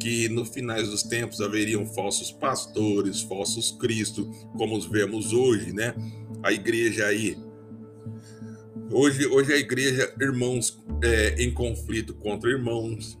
que 0.00 0.28
no 0.28 0.44
finais 0.44 0.88
dos 0.88 1.02
tempos 1.02 1.40
haveriam 1.40 1.84
falsos 1.84 2.32
pastores, 2.32 3.22
falsos 3.22 3.72
Cristo, 3.72 4.30
como 4.56 4.76
os 4.76 4.86
vemos 4.86 5.32
hoje, 5.32 5.72
né? 5.72 5.94
A 6.42 6.52
igreja 6.52 7.06
aí 7.06 7.36
Hoje, 8.90 9.26
hoje 9.26 9.52
a 9.52 9.56
igreja, 9.56 10.14
irmãos 10.20 10.80
é, 11.02 11.42
em 11.42 11.52
conflito 11.52 12.14
contra 12.14 12.48
irmãos, 12.48 13.18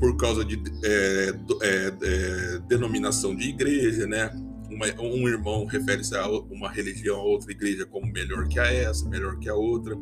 por 0.00 0.16
causa 0.16 0.42
de 0.44 0.60
é, 0.82 1.34
é, 1.62 1.92
é 2.02 2.58
denominação 2.60 3.36
de 3.36 3.50
igreja, 3.50 4.06
né? 4.06 4.30
Uma, 4.72 4.86
um 5.00 5.28
irmão 5.28 5.64
refere-se 5.66 6.16
a 6.16 6.26
uma 6.28 6.70
religião, 6.70 7.16
a 7.16 7.22
outra 7.22 7.52
igreja 7.52 7.86
como 7.86 8.10
melhor 8.10 8.48
que 8.48 8.58
a 8.58 8.64
essa, 8.64 9.08
melhor 9.08 9.38
que 9.38 9.48
a 9.48 9.54
outra. 9.54 9.96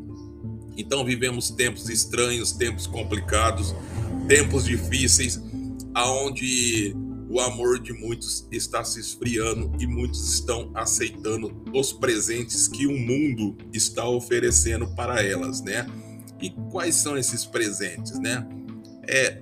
Então 0.76 1.04
vivemos 1.04 1.50
tempos 1.50 1.88
estranhos, 1.88 2.52
tempos 2.52 2.86
complicados, 2.86 3.74
tempos 4.28 4.64
difíceis, 4.64 5.40
aonde 5.94 6.94
o 7.28 7.38
amor 7.40 7.78
de 7.78 7.92
muitos 7.92 8.46
está 8.50 8.82
se 8.82 8.98
esfriando 8.98 9.72
e 9.78 9.86
muitos 9.86 10.34
estão 10.34 10.70
aceitando 10.74 11.62
os 11.72 11.92
presentes 11.92 12.66
que 12.66 12.86
o 12.86 12.98
mundo 12.98 13.56
está 13.72 14.08
oferecendo 14.08 14.88
para 14.94 15.22
elas, 15.22 15.62
né? 15.62 15.86
E 16.40 16.50
quais 16.70 16.96
são 16.96 17.16
esses 17.16 17.44
presentes, 17.44 18.18
né? 18.18 18.46
É 19.06 19.40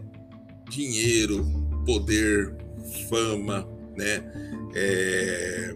dinheiro, 0.69 1.47
poder, 1.87 2.55
fama, 3.09 3.67
né? 3.99 4.23
é, 4.75 5.75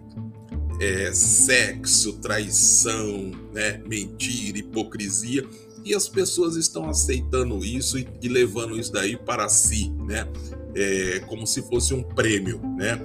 é, 0.81 1.12
sexo, 1.12 2.14
traição, 2.14 3.31
né, 3.52 3.83
mentira, 3.87 4.59
hipocrisia, 4.59 5.47
e 5.85 5.95
as 5.95 6.09
pessoas 6.09 6.57
estão 6.57 6.88
aceitando 6.88 7.64
isso 7.64 7.99
e, 7.99 8.07
e 8.21 8.29
levando 8.29 8.79
isso 8.79 8.93
daí 8.93 9.17
para 9.17 9.49
si, 9.49 9.91
né, 10.07 10.29
é, 10.75 11.21
como 11.21 11.47
se 11.47 11.62
fosse 11.62 11.93
um 11.93 12.02
prêmio, 12.02 12.61
né. 12.76 13.00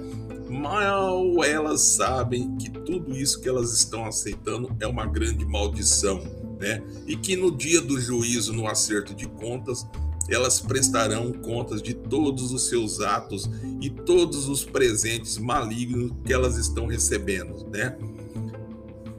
Mal 0.48 1.44
elas 1.44 1.82
sabem 1.82 2.56
que 2.56 2.70
tudo 2.70 3.14
isso 3.14 3.38
que 3.40 3.48
elas 3.48 3.74
estão 3.74 4.06
aceitando 4.06 4.74
é 4.80 4.86
uma 4.86 5.04
grande 5.04 5.44
maldição, 5.44 6.22
né? 6.58 6.82
E 7.06 7.18
que 7.18 7.36
no 7.36 7.54
dia 7.54 7.82
do 7.82 8.00
juízo, 8.00 8.54
no 8.54 8.66
acerto 8.66 9.14
de 9.14 9.28
contas, 9.28 9.86
elas 10.28 10.60
prestarão 10.60 11.32
contas 11.32 11.80
de 11.80 11.94
todos 11.94 12.52
os 12.52 12.68
seus 12.68 13.00
atos 13.00 13.48
e 13.80 13.88
todos 13.88 14.48
os 14.48 14.64
presentes 14.64 15.38
malignos 15.38 16.12
que 16.24 16.32
elas 16.32 16.56
estão 16.56 16.86
recebendo, 16.86 17.66
né? 17.70 17.96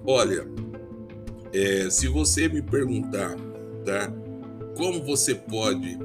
Olha, 0.05 0.47
é, 1.51 1.89
se 1.89 2.07
você 2.07 2.47
me 2.47 2.61
perguntar, 2.61 3.35
tá? 3.83 4.13
Como 4.75 5.03
você 5.03 5.33
pode 5.33 5.97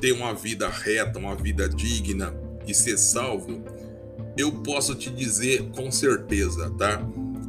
ter 0.00 0.12
uma 0.12 0.34
vida 0.34 0.68
reta, 0.68 1.18
uma 1.18 1.34
vida 1.34 1.68
digna 1.68 2.34
e 2.66 2.74
ser 2.74 2.98
salvo? 2.98 3.62
Eu 4.36 4.52
posso 4.62 4.94
te 4.94 5.10
dizer 5.10 5.70
com 5.70 5.90
certeza, 5.90 6.70
tá? 6.76 7.00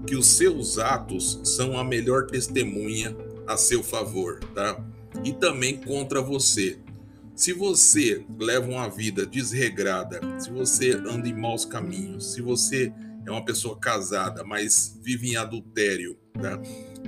Que 0.06 0.16
os 0.16 0.28
seus 0.28 0.78
atos 0.78 1.40
são 1.44 1.78
a 1.78 1.84
melhor 1.84 2.28
testemunha 2.28 3.16
a 3.46 3.58
seu 3.58 3.84
favor, 3.84 4.40
tá? 4.56 4.80
E 5.24 5.34
também 5.34 5.78
contra 5.78 6.22
você. 6.22 6.80
Se 7.36 7.54
você 7.54 8.26
leva 8.38 8.70
uma 8.70 8.90
vida 8.90 9.26
desregrada, 9.26 10.20
se 10.40 10.50
você 10.50 10.92
anda 10.92 11.28
em 11.28 11.34
maus 11.34 11.64
caminhos, 11.64 12.34
se 12.34 12.42
você 12.42 12.92
é 13.26 13.32
uma 13.32 13.46
pessoa 13.46 13.78
casada, 13.78 14.44
mas 14.44 15.00
vive 15.02 15.32
em 15.32 15.36
adultério, 15.36 16.18
tá? 16.34 16.60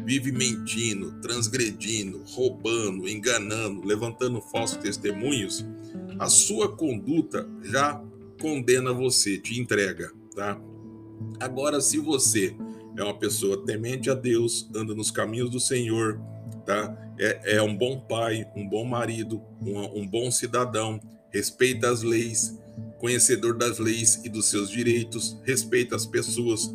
vive 0.05 0.31
mentindo, 0.31 1.19
transgredindo, 1.21 2.23
roubando, 2.27 3.07
enganando, 3.07 3.85
levantando 3.85 4.41
falsos 4.41 4.77
testemunhos, 4.77 5.65
a 6.17 6.29
sua 6.29 6.75
conduta 6.75 7.47
já 7.63 8.01
condena 8.39 8.93
você, 8.93 9.37
te 9.37 9.59
entrega, 9.59 10.11
tá? 10.35 10.59
Agora, 11.39 11.81
se 11.81 11.97
você 11.97 12.55
é 12.95 13.03
uma 13.03 13.17
pessoa 13.17 13.65
temente 13.65 14.09
a 14.09 14.13
Deus, 14.13 14.69
anda 14.75 14.95
nos 14.95 15.11
caminhos 15.11 15.49
do 15.49 15.59
Senhor, 15.59 16.19
tá? 16.65 17.10
É, 17.21 17.57
é 17.57 17.61
um 17.61 17.77
bom 17.77 17.99
pai, 17.99 18.47
um 18.55 18.67
bom 18.67 18.83
marido, 18.83 19.41
um, 19.61 20.01
um 20.01 20.07
bom 20.07 20.31
cidadão, 20.31 20.99
respeita 21.29 21.89
as 21.89 22.01
leis, 22.01 22.59
conhecedor 22.97 23.55
das 23.55 23.77
leis 23.77 24.19
e 24.25 24.29
dos 24.29 24.49
seus 24.49 24.69
direitos, 24.69 25.39
respeita 25.43 25.95
as 25.95 26.05
pessoas, 26.05 26.73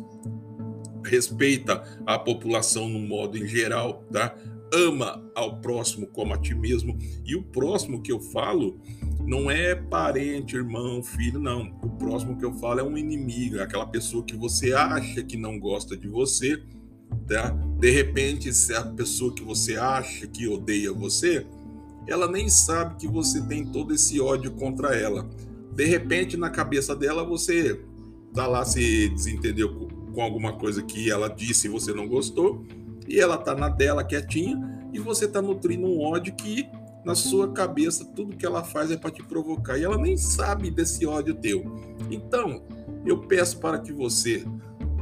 respeita 1.03 1.83
a 2.05 2.17
população 2.17 2.87
no 2.87 2.99
modo 2.99 3.37
em 3.37 3.45
geral, 3.45 4.05
tá? 4.11 4.33
ama 4.73 5.23
ao 5.35 5.59
próximo 5.59 6.07
como 6.07 6.33
a 6.33 6.37
ti 6.37 6.53
mesmo. 6.53 6.97
E 7.25 7.35
o 7.35 7.43
próximo 7.43 8.01
que 8.01 8.11
eu 8.11 8.19
falo 8.19 8.79
não 9.25 9.49
é 9.49 9.75
parente, 9.75 10.55
irmão, 10.55 11.03
filho, 11.03 11.39
não. 11.39 11.77
O 11.81 11.89
próximo 11.89 12.37
que 12.37 12.45
eu 12.45 12.53
falo 12.53 12.79
é 12.79 12.83
um 12.83 12.97
inimigo, 12.97 13.57
é 13.57 13.63
aquela 13.63 13.85
pessoa 13.85 14.23
que 14.23 14.35
você 14.35 14.73
acha 14.73 15.23
que 15.23 15.37
não 15.37 15.59
gosta 15.59 15.95
de 15.95 16.07
você, 16.07 16.61
tá? 17.27 17.49
De 17.79 17.91
repente, 17.91 18.53
se 18.53 18.73
a 18.73 18.83
pessoa 18.83 19.33
que 19.33 19.43
você 19.43 19.75
acha 19.75 20.27
que 20.27 20.47
odeia 20.47 20.91
você, 20.91 21.45
ela 22.07 22.29
nem 22.29 22.49
sabe 22.49 22.95
que 22.95 23.07
você 23.07 23.41
tem 23.41 23.65
todo 23.65 23.93
esse 23.93 24.19
ódio 24.19 24.51
contra 24.51 24.95
ela. 24.95 25.29
De 25.73 25.85
repente, 25.85 26.37
na 26.37 26.49
cabeça 26.49 26.95
dela, 26.95 27.23
você 27.23 27.79
tá 28.33 28.47
lá 28.47 28.63
se 28.63 29.09
desentendeu 29.09 29.73
com, 29.73 30.21
alguma 30.21 30.53
coisa 30.53 30.81
que 30.81 31.11
ela 31.11 31.27
disse 31.27 31.67
e 31.67 31.69
você 31.69 31.93
não 31.93 32.07
gostou, 32.07 32.65
e 33.07 33.19
ela 33.19 33.37
tá 33.37 33.53
na 33.53 33.69
dela 33.69 34.03
quietinha, 34.03 34.89
e 34.91 34.97
você 34.97 35.27
tá 35.27 35.43
nutrindo 35.43 35.85
um 35.85 36.01
ódio 36.01 36.33
que 36.33 36.67
na 37.05 37.13
sua 37.13 37.51
cabeça 37.51 38.03
tudo 38.03 38.35
que 38.35 38.43
ela 38.43 38.63
faz 38.63 38.89
é 38.89 38.97
para 38.97 39.11
te 39.11 39.21
provocar 39.21 39.77
e 39.77 39.83
ela 39.83 39.97
nem 39.97 40.17
sabe 40.17 40.71
desse 40.71 41.05
ódio 41.05 41.35
teu. 41.35 41.63
Então, 42.09 42.63
eu 43.05 43.19
peço 43.19 43.59
para 43.59 43.77
que 43.77 43.93
você 43.93 44.43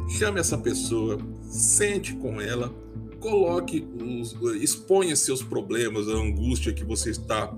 chame 0.08 0.40
essa 0.40 0.58
pessoa, 0.58 1.18
sente 1.50 2.14
com 2.16 2.40
ela, 2.40 2.74
coloque, 3.20 3.88
os, 4.00 4.36
exponha 4.62 5.16
seus 5.16 5.42
problemas, 5.42 6.08
a 6.08 6.14
angústia 6.14 6.74
que 6.74 6.84
você 6.84 7.10
está 7.10 7.52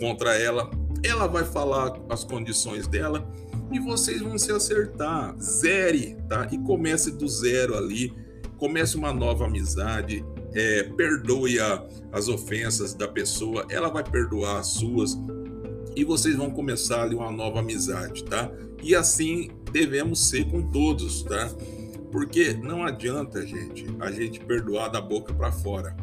contra 0.00 0.36
ela. 0.36 0.70
Ela 1.04 1.26
vai 1.26 1.44
falar 1.44 2.00
as 2.08 2.24
condições 2.24 2.86
dela 2.86 3.30
e 3.70 3.78
vocês 3.78 4.20
vão 4.20 4.36
se 4.36 4.50
acertar. 4.50 5.36
Zere, 5.40 6.16
tá? 6.28 6.48
E 6.50 6.58
comece 6.58 7.12
do 7.12 7.28
zero 7.28 7.76
ali. 7.76 8.12
Comece 8.56 8.96
uma 8.96 9.12
nova 9.12 9.46
amizade. 9.46 10.24
É, 10.54 10.84
perdoe 10.84 11.60
a, 11.60 11.86
as 12.10 12.28
ofensas 12.28 12.94
da 12.94 13.06
pessoa, 13.06 13.66
ela 13.68 13.90
vai 13.90 14.02
perdoar 14.02 14.58
as 14.58 14.68
suas 14.68 15.16
e 15.94 16.04
vocês 16.04 16.36
vão 16.36 16.50
começar 16.50 17.02
ali 17.02 17.14
uma 17.14 17.32
nova 17.32 17.60
amizade, 17.60 18.22
tá? 18.24 18.50
E 18.82 18.94
assim 18.94 19.50
devemos 19.72 20.28
ser 20.28 20.44
com 20.50 20.62
todos, 20.62 21.22
tá? 21.22 21.50
Porque 22.16 22.54
não 22.54 22.82
adianta, 22.82 23.46
gente, 23.46 23.94
a 24.00 24.10
gente 24.10 24.40
perdoar 24.40 24.88
da 24.88 25.02
boca 25.02 25.34
para 25.34 25.52
fora. 25.52 25.94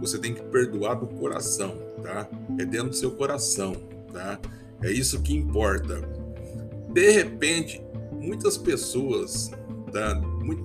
Você 0.00 0.18
tem 0.18 0.34
que 0.34 0.42
perdoar 0.42 0.96
do 0.96 1.06
coração, 1.06 1.78
tá? 2.02 2.28
É 2.58 2.64
dentro 2.64 2.88
do 2.88 2.96
seu 2.96 3.12
coração, 3.12 3.76
tá? 4.12 4.36
É 4.82 4.90
isso 4.90 5.22
que 5.22 5.32
importa. 5.32 6.00
De 6.92 7.12
repente, 7.12 7.80
muitas 8.10 8.58
pessoas, 8.58 9.52
tá? 9.92 10.20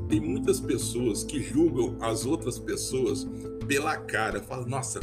Tem 0.09 0.19
muitas 0.19 0.59
pessoas 0.59 1.23
que 1.23 1.39
julgam 1.39 1.95
as 2.01 2.25
outras 2.25 2.57
pessoas 2.57 3.27
pela 3.67 3.95
cara. 3.97 4.41
Fala, 4.41 4.65
nossa, 4.65 5.01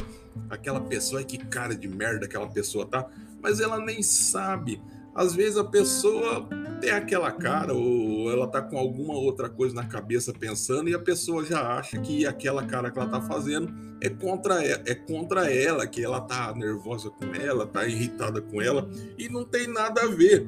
aquela 0.49 0.81
pessoa, 0.81 1.21
é 1.21 1.23
que 1.23 1.37
cara 1.37 1.73
de 1.73 1.87
merda 1.87 2.25
aquela 2.25 2.49
pessoa 2.49 2.85
tá. 2.85 3.09
Mas 3.41 3.61
ela 3.61 3.79
nem 3.79 4.03
sabe. 4.03 4.81
Às 5.15 5.33
vezes 5.33 5.57
a 5.57 5.63
pessoa 5.63 6.45
tem 6.83 6.91
aquela 6.91 7.31
cara 7.31 7.73
ou 7.73 8.29
ela 8.29 8.45
tá 8.45 8.61
com 8.61 8.77
alguma 8.77 9.13
outra 9.13 9.47
coisa 9.47 9.73
na 9.73 9.85
cabeça 9.85 10.33
pensando 10.33 10.89
e 10.89 10.93
a 10.93 10.99
pessoa 10.99 11.45
já 11.45 11.77
acha 11.77 11.97
que 11.97 12.25
aquela 12.25 12.65
cara 12.65 12.91
que 12.91 12.99
ela 12.99 13.07
tá 13.07 13.21
fazendo 13.21 13.73
é 14.01 14.09
contra 14.09 14.61
ela, 14.61 14.83
é 14.85 14.93
contra 14.93 15.49
ela, 15.49 15.87
que 15.87 16.03
ela 16.03 16.19
tá 16.19 16.53
nervosa 16.53 17.09
com 17.09 17.33
ela, 17.33 17.65
tá 17.65 17.87
irritada 17.87 18.41
com 18.41 18.61
ela 18.61 18.89
e 19.17 19.29
não 19.29 19.45
tem 19.45 19.65
nada 19.65 20.01
a 20.01 20.07
ver. 20.07 20.45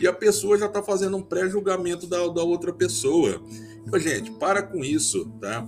E 0.00 0.06
a 0.08 0.12
pessoa 0.12 0.58
já 0.58 0.68
tá 0.68 0.82
fazendo 0.82 1.16
um 1.16 1.22
pré-julgamento 1.22 2.08
da, 2.08 2.26
da 2.26 2.42
outra 2.42 2.72
pessoa. 2.72 3.40
Então, 3.86 4.00
gente, 4.00 4.32
para 4.32 4.62
com 4.62 4.84
isso, 4.84 5.26
tá? 5.40 5.64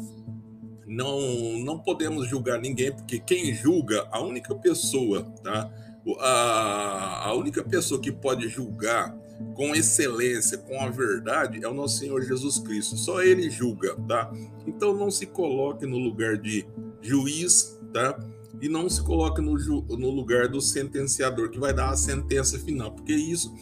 Não, 0.87 1.20
não 1.64 1.78
podemos 1.78 2.28
julgar 2.28 2.61
ninguém, 2.61 2.92
porque 2.92 3.20
quem 3.20 3.54
julga, 3.54 4.08
a 4.11 4.20
única 4.20 4.56
pessoa, 4.56 5.22
tá? 5.42 5.70
A, 6.18 7.28
a 7.28 7.35
única 7.35 7.62
pessoa 7.62 8.00
que 8.00 8.11
pode 8.11 8.48
julgar 8.48 9.16
com 9.55 9.74
excelência, 9.74 10.59
com 10.59 10.81
a 10.81 10.90
verdade, 10.90 11.62
é 11.62 11.68
o 11.68 11.74
nosso 11.74 11.98
Senhor 11.98 12.22
Jesus 12.22 12.59
Cristo. 12.59 12.96
Só 12.96 13.22
Ele 13.22 13.50
julga, 13.50 13.94
tá? 14.09 14.33
Então 14.66 14.94
não 14.94 15.11
se 15.11 15.26
coloque 15.26 15.87
no 15.87 15.98
lugar 15.98 16.37
de 16.38 16.66
juiz, 17.00 17.79
tá? 17.92 18.18
E 18.61 18.68
não 18.68 18.88
se 18.88 19.03
coloque 19.03 19.40
no, 19.40 19.55
no 19.55 20.11
lugar 20.11 20.48
do 20.48 20.61
sentenciador 20.61 21.50
que 21.50 21.59
vai 21.59 21.72
dar 21.72 21.90
a 21.90 21.96
sentença 21.96 22.59
final, 22.59 22.92
porque 22.92 23.14
isso 23.14 23.55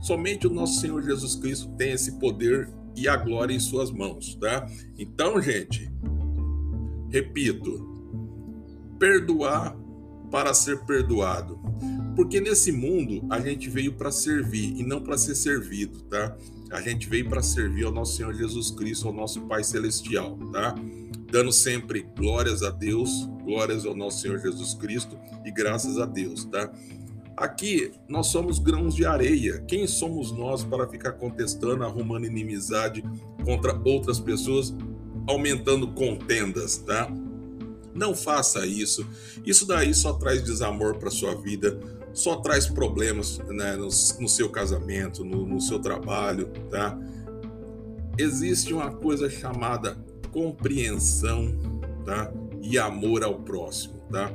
somente 0.00 0.46
o 0.46 0.50
nosso 0.50 0.80
Senhor 0.80 1.02
Jesus 1.02 1.36
Cristo 1.36 1.68
tem 1.76 1.92
esse 1.92 2.18
poder 2.18 2.68
e 2.94 3.08
a 3.08 3.16
glória 3.16 3.54
em 3.54 3.60
suas 3.60 3.90
mãos, 3.90 4.34
tá? 4.34 4.68
Então, 4.98 5.40
gente, 5.40 5.90
repito, 7.10 7.88
perdoar 8.98 9.76
para 10.30 10.52
ser 10.52 10.84
perdoado. 10.84 11.58
Porque 12.14 12.40
nesse 12.40 12.70
mundo 12.70 13.24
a 13.30 13.40
gente 13.40 13.70
veio 13.70 13.94
para 13.94 14.10
servir 14.10 14.74
e 14.76 14.82
não 14.82 15.00
para 15.00 15.16
ser 15.16 15.34
servido, 15.34 16.02
tá? 16.02 16.36
A 16.70 16.80
gente 16.80 17.08
veio 17.08 17.28
para 17.28 17.42
servir 17.42 17.84
ao 17.84 17.92
nosso 17.92 18.16
Senhor 18.16 18.34
Jesus 18.34 18.70
Cristo, 18.70 19.08
ao 19.08 19.14
nosso 19.14 19.42
Pai 19.42 19.64
Celestial, 19.64 20.38
tá? 20.52 20.74
Dando 21.30 21.52
sempre 21.52 22.06
glórias 22.16 22.62
a 22.62 22.70
Deus, 22.70 23.26
glórias 23.44 23.86
ao 23.86 23.94
nosso 23.94 24.20
Senhor 24.20 24.38
Jesus 24.38 24.74
Cristo 24.74 25.18
e 25.44 25.50
graças 25.50 25.98
a 25.98 26.06
Deus, 26.06 26.44
tá? 26.44 26.70
Aqui 27.36 27.92
nós 28.08 28.26
somos 28.26 28.58
grãos 28.58 28.94
de 28.94 29.04
areia. 29.04 29.64
Quem 29.66 29.86
somos 29.86 30.30
nós 30.32 30.62
para 30.62 30.88
ficar 30.88 31.12
contestando, 31.12 31.82
arrumando 31.82 32.26
inimizade 32.26 33.02
contra 33.44 33.80
outras 33.84 34.20
pessoas, 34.20 34.74
aumentando 35.26 35.88
contendas, 35.88 36.76
tá? 36.76 37.10
Não 37.94 38.14
faça 38.14 38.66
isso. 38.66 39.06
Isso 39.44 39.66
daí 39.66 39.94
só 39.94 40.12
traz 40.14 40.42
desamor 40.42 40.96
para 40.96 41.10
sua 41.10 41.34
vida, 41.34 41.78
só 42.12 42.36
traz 42.36 42.66
problemas 42.66 43.38
né, 43.48 43.76
no, 43.76 43.86
no, 43.86 44.28
seu 44.28 44.48
casamento, 44.48 45.24
no, 45.24 45.46
no 45.46 45.60
seu 45.60 45.78
trabalho, 45.78 46.48
tá? 46.70 46.98
Existe 48.18 48.74
uma 48.74 48.90
coisa 48.90 49.30
chamada 49.30 49.96
compreensão, 50.30 51.54
tá? 52.04 52.32
E 52.60 52.78
amor 52.78 53.24
ao 53.24 53.36
próximo, 53.40 54.00
tá? 54.10 54.30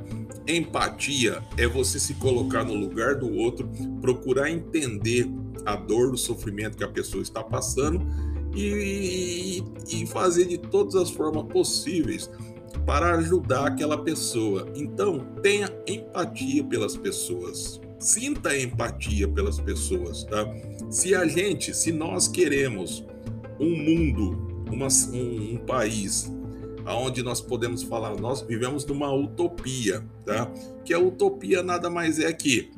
Empatia 0.46 1.42
é 1.56 1.66
você 1.66 1.98
se 1.98 2.14
colocar 2.14 2.64
no 2.64 2.74
lugar 2.74 3.16
do 3.16 3.32
outro, 3.32 3.68
procurar 4.00 4.50
entender 4.50 5.28
a 5.64 5.76
dor, 5.76 6.12
o 6.12 6.16
sofrimento 6.16 6.76
que 6.76 6.84
a 6.84 6.88
pessoa 6.88 7.22
está 7.22 7.42
passando 7.42 8.00
e, 8.54 9.62
e 9.88 10.06
fazer 10.06 10.46
de 10.46 10.58
todas 10.58 10.94
as 10.96 11.10
formas 11.10 11.44
possíveis 11.44 12.30
para 12.88 13.16
ajudar 13.16 13.66
aquela 13.66 14.02
pessoa. 14.02 14.66
Então, 14.74 15.18
tenha 15.42 15.70
empatia 15.86 16.64
pelas 16.64 16.96
pessoas. 16.96 17.78
Sinta 17.98 18.56
empatia 18.58 19.28
pelas 19.28 19.60
pessoas, 19.60 20.24
tá? 20.24 20.46
Se 20.88 21.14
a 21.14 21.26
gente, 21.26 21.74
se 21.74 21.92
nós 21.92 22.26
queremos 22.26 23.04
um 23.60 23.76
mundo, 23.76 24.64
uma, 24.72 24.88
um, 25.12 25.52
um 25.52 25.58
país 25.66 26.32
onde 26.86 27.22
nós 27.22 27.42
podemos 27.42 27.82
falar, 27.82 28.18
nós 28.18 28.40
vivemos 28.40 28.86
numa 28.86 29.12
utopia, 29.12 30.02
tá? 30.24 30.50
Que 30.82 30.94
a 30.94 30.98
utopia 30.98 31.62
nada 31.62 31.90
mais 31.90 32.18
é 32.18 32.32
que 32.32 32.70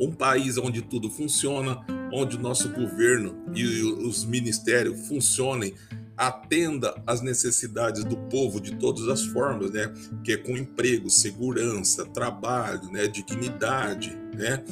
um 0.00 0.10
país 0.10 0.58
onde 0.58 0.82
tudo 0.82 1.08
funciona, 1.08 1.78
onde 2.12 2.36
o 2.36 2.40
nosso 2.40 2.70
governo 2.70 3.36
e 3.54 3.82
os 3.82 4.24
ministérios 4.24 5.06
funcionem 5.06 5.74
atenda 6.18 7.00
às 7.06 7.22
necessidades 7.22 8.04
do 8.04 8.16
povo 8.16 8.60
de 8.60 8.74
todas 8.74 9.06
as 9.08 9.24
formas, 9.24 9.70
né? 9.70 9.92
Que 10.24 10.32
é 10.32 10.36
com 10.36 10.56
emprego, 10.56 11.08
segurança, 11.08 12.04
trabalho, 12.04 12.90
né? 12.90 13.06
Dignidade, 13.06 14.18
né? 14.34 14.64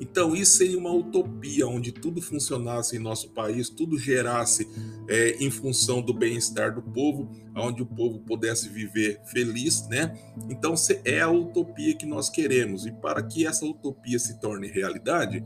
Então 0.00 0.34
isso 0.34 0.58
seria 0.58 0.78
uma 0.78 0.92
utopia 0.92 1.66
onde 1.66 1.92
tudo 1.92 2.20
funcionasse 2.20 2.96
em 2.96 2.98
nosso 2.98 3.30
país, 3.30 3.68
tudo 3.68 3.98
gerasse 3.98 4.68
é, 5.08 5.36
em 5.42 5.50
função 5.50 6.02
do 6.02 6.12
bem-estar 6.12 6.74
do 6.74 6.82
povo, 6.82 7.30
onde 7.56 7.82
o 7.82 7.86
povo 7.86 8.18
pudesse 8.20 8.68
viver 8.68 9.20
feliz, 9.26 9.86
né? 9.88 10.18
Então 10.48 10.74
é 11.04 11.20
a 11.20 11.30
utopia 11.30 11.94
que 11.94 12.06
nós 12.06 12.28
queremos 12.28 12.86
e 12.86 12.92
para 12.92 13.22
que 13.22 13.46
essa 13.46 13.64
utopia 13.64 14.18
se 14.18 14.38
torne 14.40 14.68
realidade, 14.68 15.44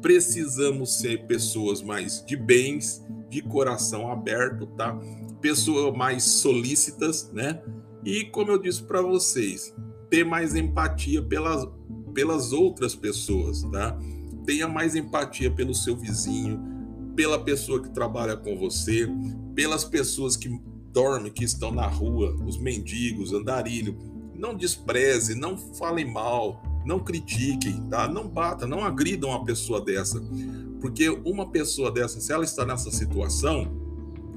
precisamos 0.00 0.98
ser 0.98 1.26
pessoas 1.26 1.82
mais 1.82 2.24
de 2.24 2.36
bens, 2.36 3.02
de 3.28 3.42
coração 3.42 4.10
aberto, 4.10 4.66
tá? 4.68 4.98
Pessoas 5.40 5.96
mais 5.96 6.22
solícitas, 6.24 7.30
né? 7.32 7.62
E 8.04 8.24
como 8.24 8.50
eu 8.50 8.58
disse 8.58 8.82
para 8.82 9.02
vocês, 9.02 9.74
ter 10.08 10.24
mais 10.24 10.54
empatia 10.54 11.22
pelas, 11.22 11.66
pelas 12.14 12.52
outras 12.52 12.94
pessoas, 12.94 13.62
tá? 13.64 13.98
Tenha 14.44 14.68
mais 14.68 14.94
empatia 14.94 15.50
pelo 15.50 15.74
seu 15.74 15.96
vizinho, 15.96 16.60
pela 17.16 17.38
pessoa 17.38 17.82
que 17.82 17.90
trabalha 17.90 18.36
com 18.36 18.56
você, 18.56 19.08
pelas 19.54 19.84
pessoas 19.84 20.36
que 20.36 20.48
dormem, 20.92 21.32
que 21.32 21.44
estão 21.44 21.72
na 21.72 21.86
rua, 21.86 22.36
os 22.46 22.58
mendigos, 22.58 23.32
andarilho. 23.32 23.96
Não 24.34 24.54
despreze, 24.54 25.34
não 25.34 25.56
falem 25.56 26.10
mal, 26.10 26.62
não 26.84 27.00
critiquem, 27.00 27.82
tá? 27.90 28.06
Não 28.06 28.28
bata, 28.28 28.66
não 28.66 28.84
agridam 28.84 29.30
uma 29.30 29.44
pessoa 29.44 29.80
dessa. 29.80 30.22
Porque 30.80 31.08
uma 31.24 31.50
pessoa 31.50 31.90
dessa, 31.90 32.20
se 32.20 32.32
ela 32.32 32.44
está 32.44 32.64
nessa 32.64 32.90
situação, 32.90 33.70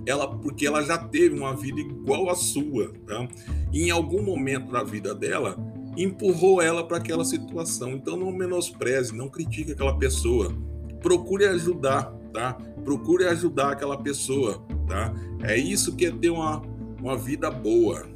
ela 0.05 0.27
porque 0.27 0.65
ela 0.65 0.81
já 0.83 0.97
teve 0.97 1.37
uma 1.37 1.55
vida 1.55 1.79
igual 1.79 2.29
à 2.29 2.35
sua, 2.35 2.91
tá? 3.05 3.27
E 3.71 3.83
em 3.83 3.91
algum 3.91 4.23
momento 4.23 4.71
da 4.71 4.83
vida 4.83 5.13
dela 5.13 5.57
empurrou 5.97 6.61
ela 6.61 6.83
para 6.83 6.97
aquela 6.97 7.25
situação. 7.25 7.91
Então 7.91 8.17
não 8.17 8.31
menospreze, 8.31 9.15
não 9.15 9.29
critique 9.29 9.71
aquela 9.73 9.97
pessoa. 9.97 10.55
Procure 11.01 11.45
ajudar, 11.45 12.13
tá? 12.33 12.53
Procure 12.83 13.25
ajudar 13.25 13.73
aquela 13.73 13.97
pessoa, 13.97 14.63
tá? 14.87 15.13
É 15.43 15.57
isso 15.57 15.95
que 15.95 16.05
é 16.05 16.11
ter 16.11 16.29
uma, 16.29 16.61
uma 17.01 17.17
vida 17.17 17.51
boa, 17.51 18.07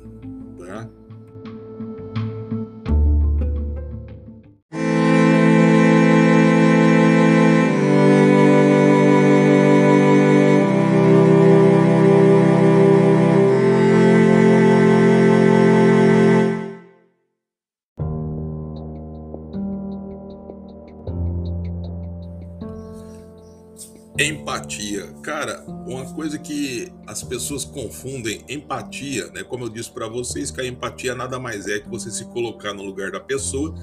tá? 0.57 0.89
Empatia. 24.63 25.07
Cara, 25.21 25.61
uma 25.85 26.05
coisa 26.13 26.39
que 26.39 26.91
as 27.05 27.21
pessoas 27.21 27.65
confundem 27.65 28.45
empatia, 28.47 29.27
né? 29.27 29.43
Como 29.43 29.65
eu 29.65 29.69
disse 29.69 29.91
para 29.91 30.07
vocês, 30.07 30.51
que 30.51 30.61
a 30.61 30.65
empatia 30.65 31.13
nada 31.13 31.37
mais 31.37 31.67
é 31.67 31.79
que 31.79 31.89
você 31.89 32.09
se 32.09 32.23
colocar 32.25 32.73
no 32.73 32.81
lugar 32.81 33.11
da 33.11 33.19
pessoa, 33.19 33.75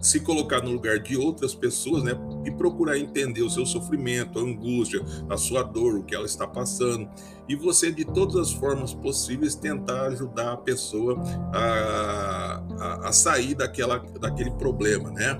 se 0.00 0.18
colocar 0.20 0.62
no 0.62 0.72
lugar 0.72 0.98
de 0.98 1.16
outras 1.16 1.54
pessoas, 1.54 2.02
né? 2.02 2.12
E 2.44 2.50
procurar 2.50 2.98
entender 2.98 3.42
o 3.42 3.50
seu 3.50 3.64
sofrimento, 3.64 4.38
a 4.38 4.42
angústia, 4.42 5.00
a 5.28 5.36
sua 5.36 5.62
dor, 5.62 5.98
o 5.98 6.02
que 6.02 6.14
ela 6.14 6.26
está 6.26 6.46
passando. 6.46 7.08
E 7.48 7.54
você, 7.54 7.92
de 7.92 8.04
todas 8.04 8.36
as 8.36 8.52
formas 8.52 8.92
possíveis, 8.92 9.54
tentar 9.54 10.06
ajudar 10.08 10.54
a 10.54 10.56
pessoa 10.56 11.22
a, 11.52 12.62
a, 12.78 13.08
a 13.08 13.12
sair 13.12 13.54
daquela, 13.54 13.98
daquele 14.20 14.50
problema, 14.52 15.10
né? 15.10 15.38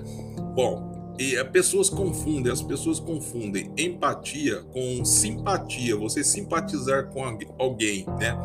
Bom, 0.55 0.90
e 1.21 1.37
as 1.37 1.47
pessoas 1.49 1.87
confundem, 1.87 2.51
as 2.51 2.63
pessoas 2.63 2.99
confundem 2.99 3.71
empatia 3.77 4.63
com 4.73 5.05
simpatia, 5.05 5.95
você 5.95 6.23
simpatizar 6.23 7.09
com 7.09 7.23
alguém, 7.59 8.07
né? 8.19 8.35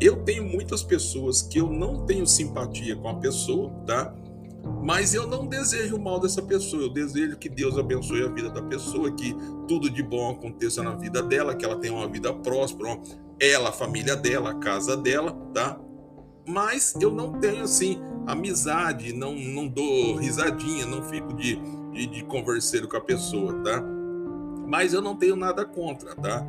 Eu 0.00 0.16
tenho 0.24 0.44
muitas 0.44 0.82
pessoas 0.82 1.40
que 1.40 1.60
eu 1.60 1.70
não 1.70 2.04
tenho 2.04 2.26
simpatia 2.26 2.96
com 2.96 3.08
a 3.08 3.14
pessoa, 3.14 3.70
tá? 3.86 4.12
Mas 4.82 5.14
eu 5.14 5.28
não 5.28 5.46
desejo 5.46 5.96
o 5.96 6.00
mal 6.00 6.18
dessa 6.18 6.42
pessoa, 6.42 6.82
eu 6.82 6.92
desejo 6.92 7.36
que 7.36 7.48
Deus 7.48 7.78
abençoe 7.78 8.24
a 8.24 8.28
vida 8.28 8.50
da 8.50 8.62
pessoa, 8.62 9.12
que 9.12 9.32
tudo 9.68 9.88
de 9.88 10.02
bom 10.02 10.32
aconteça 10.32 10.82
na 10.82 10.96
vida 10.96 11.22
dela, 11.22 11.54
que 11.54 11.64
ela 11.64 11.76
tenha 11.76 11.94
uma 11.94 12.08
vida 12.08 12.32
próspera, 12.32 12.98
ela, 13.40 13.68
a 13.68 13.72
família 13.72 14.16
dela, 14.16 14.50
a 14.50 14.54
casa 14.54 14.96
dela, 14.96 15.32
tá? 15.54 15.78
Mas 16.44 16.94
eu 17.00 17.12
não 17.12 17.38
tenho 17.38 17.62
assim 17.62 18.00
amizade, 18.26 19.12
não, 19.12 19.34
não 19.34 19.68
dou 19.68 20.16
risadinha, 20.16 20.86
não 20.86 21.02
fico 21.02 21.32
de, 21.34 21.58
de, 21.92 22.06
de 22.06 22.24
converseiro 22.24 22.88
com 22.88 22.96
a 22.96 23.00
pessoa, 23.00 23.52
tá? 23.62 23.82
Mas 24.66 24.92
eu 24.92 25.02
não 25.02 25.16
tenho 25.16 25.36
nada 25.36 25.64
contra, 25.64 26.14
tá? 26.14 26.44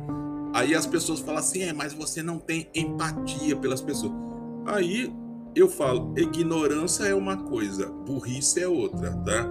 Aí 0.52 0.74
as 0.74 0.86
pessoas 0.86 1.20
falam 1.20 1.40
assim, 1.40 1.62
é, 1.62 1.72
mas 1.72 1.92
você 1.92 2.22
não 2.22 2.38
tem 2.38 2.68
empatia 2.74 3.56
pelas 3.56 3.80
pessoas. 3.80 4.12
Aí 4.66 5.12
eu 5.54 5.68
falo, 5.68 6.14
ignorância 6.16 7.04
é 7.04 7.14
uma 7.14 7.36
coisa, 7.36 7.88
burrice 7.88 8.60
é 8.60 8.68
outra, 8.68 9.12
tá? 9.12 9.46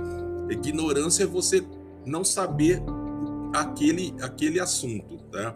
Ignorância 0.49 1.23
é 1.23 1.27
você 1.27 1.63
não 2.05 2.23
saber 2.23 2.81
aquele, 3.53 4.15
aquele 4.21 4.59
assunto, 4.59 5.17
tá? 5.31 5.53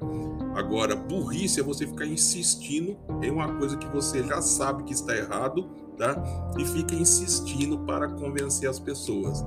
Agora, 0.56 0.96
burrice 0.96 1.60
é 1.60 1.64
você 1.64 1.88
ficar 1.88 2.06
insistindo 2.06 2.98
em 3.22 3.32
uma 3.32 3.58
coisa 3.58 3.78
que 3.78 3.88
você 3.88 4.24
já 4.24 4.42
sabe 4.42 4.84
que 4.84 4.94
está 4.94 5.16
errado 5.16 5.87
tá? 5.98 6.16
E 6.58 6.66
fica 6.66 6.96
insistindo 6.96 7.80
para 7.80 8.08
convencer 8.10 8.70
as 8.70 8.80
pessoas. 8.80 9.44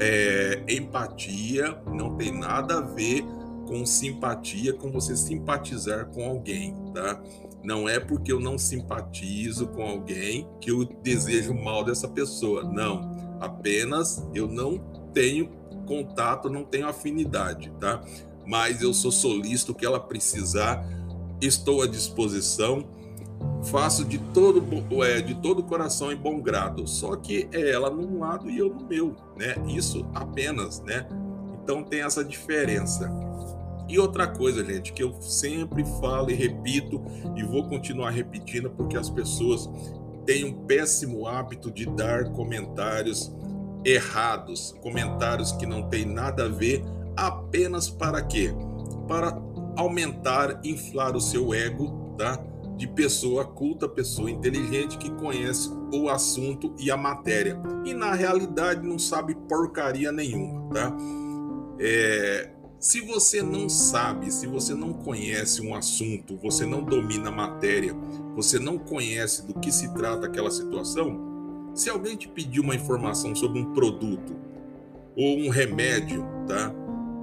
É, 0.00 0.64
empatia 0.68 1.78
não 1.92 2.16
tem 2.16 2.32
nada 2.32 2.78
a 2.78 2.80
ver 2.80 3.22
com 3.66 3.84
simpatia, 3.84 4.72
com 4.72 4.90
você 4.90 5.16
simpatizar 5.16 6.06
com 6.06 6.24
alguém, 6.26 6.74
tá? 6.94 7.22
Não 7.62 7.88
é 7.88 8.00
porque 8.00 8.32
eu 8.32 8.40
não 8.40 8.58
simpatizo 8.58 9.68
com 9.68 9.82
alguém 9.82 10.48
que 10.60 10.70
eu 10.70 10.84
desejo 10.84 11.54
mal 11.54 11.84
dessa 11.84 12.08
pessoa, 12.08 12.64
não. 12.64 13.36
Apenas 13.40 14.26
eu 14.34 14.48
não 14.48 14.78
tenho 15.12 15.50
contato, 15.86 16.48
não 16.48 16.64
tenho 16.64 16.88
afinidade, 16.88 17.70
tá? 17.78 18.02
Mas 18.46 18.82
eu 18.82 18.92
sou 18.92 19.12
solícito 19.12 19.74
que 19.74 19.86
ela 19.86 20.00
precisar, 20.00 20.84
estou 21.40 21.82
à 21.82 21.86
disposição 21.86 22.84
faço 23.64 24.04
de 24.04 24.18
todo 24.18 24.64
é, 25.04 25.20
de 25.20 25.34
todo 25.34 25.62
coração 25.62 26.12
e 26.12 26.16
bom 26.16 26.40
grado. 26.40 26.86
Só 26.86 27.16
que 27.16 27.48
é 27.52 27.70
ela 27.70 27.90
num 27.90 28.18
lado 28.18 28.50
e 28.50 28.58
eu 28.58 28.68
no 28.68 28.84
meu, 28.86 29.14
né? 29.36 29.54
Isso 29.66 30.06
apenas, 30.14 30.80
né? 30.80 31.06
Então 31.62 31.82
tem 31.82 32.02
essa 32.02 32.24
diferença. 32.24 33.10
E 33.88 33.98
outra 33.98 34.26
coisa, 34.26 34.64
gente, 34.64 34.92
que 34.92 35.02
eu 35.02 35.12
sempre 35.20 35.84
falo 36.00 36.30
e 36.30 36.34
repito 36.34 37.02
e 37.36 37.42
vou 37.42 37.68
continuar 37.68 38.10
repetindo 38.10 38.70
porque 38.70 38.96
as 38.96 39.10
pessoas 39.10 39.68
têm 40.24 40.44
um 40.44 40.52
péssimo 40.66 41.26
hábito 41.26 41.70
de 41.70 41.86
dar 41.86 42.30
comentários 42.32 43.34
errados, 43.84 44.74
comentários 44.80 45.52
que 45.52 45.66
não 45.66 45.88
têm 45.88 46.04
nada 46.04 46.44
a 46.44 46.48
ver, 46.48 46.84
apenas 47.16 47.90
para 47.90 48.22
quê? 48.22 48.54
Para 49.08 49.36
aumentar, 49.76 50.60
inflar 50.64 51.16
o 51.16 51.20
seu 51.20 51.52
ego, 51.52 52.14
tá? 52.16 52.38
De 52.76 52.86
pessoa 52.86 53.44
culta, 53.44 53.88
pessoa 53.88 54.30
inteligente 54.30 54.98
que 54.98 55.10
conhece 55.10 55.70
o 55.92 56.08
assunto 56.08 56.74
e 56.78 56.90
a 56.90 56.96
matéria. 56.96 57.60
E 57.84 57.94
na 57.94 58.14
realidade 58.14 58.86
não 58.86 58.98
sabe 58.98 59.34
porcaria 59.34 60.10
nenhuma, 60.10 60.68
tá? 60.72 60.96
É, 61.78 62.50
se 62.82 63.00
você 63.00 63.42
não 63.42 63.68
sabe, 63.68 64.32
se 64.32 64.46
você 64.46 64.74
não 64.74 64.92
conhece 64.92 65.62
um 65.62 65.74
assunto, 65.74 66.36
você 66.36 66.66
não 66.66 66.82
domina 66.82 67.28
a 67.28 67.32
matéria, 67.32 67.94
você 68.34 68.58
não 68.58 68.76
conhece 68.76 69.46
do 69.46 69.54
que 69.54 69.70
se 69.70 69.94
trata 69.94 70.26
aquela 70.26 70.50
situação, 70.50 71.70
se 71.74 71.88
alguém 71.88 72.16
te 72.16 72.28
pedir 72.28 72.58
uma 72.58 72.74
informação 72.74 73.36
sobre 73.36 73.60
um 73.60 73.72
produto 73.72 74.34
ou 75.16 75.38
um 75.38 75.48
remédio, 75.48 76.26
tá? 76.46 76.74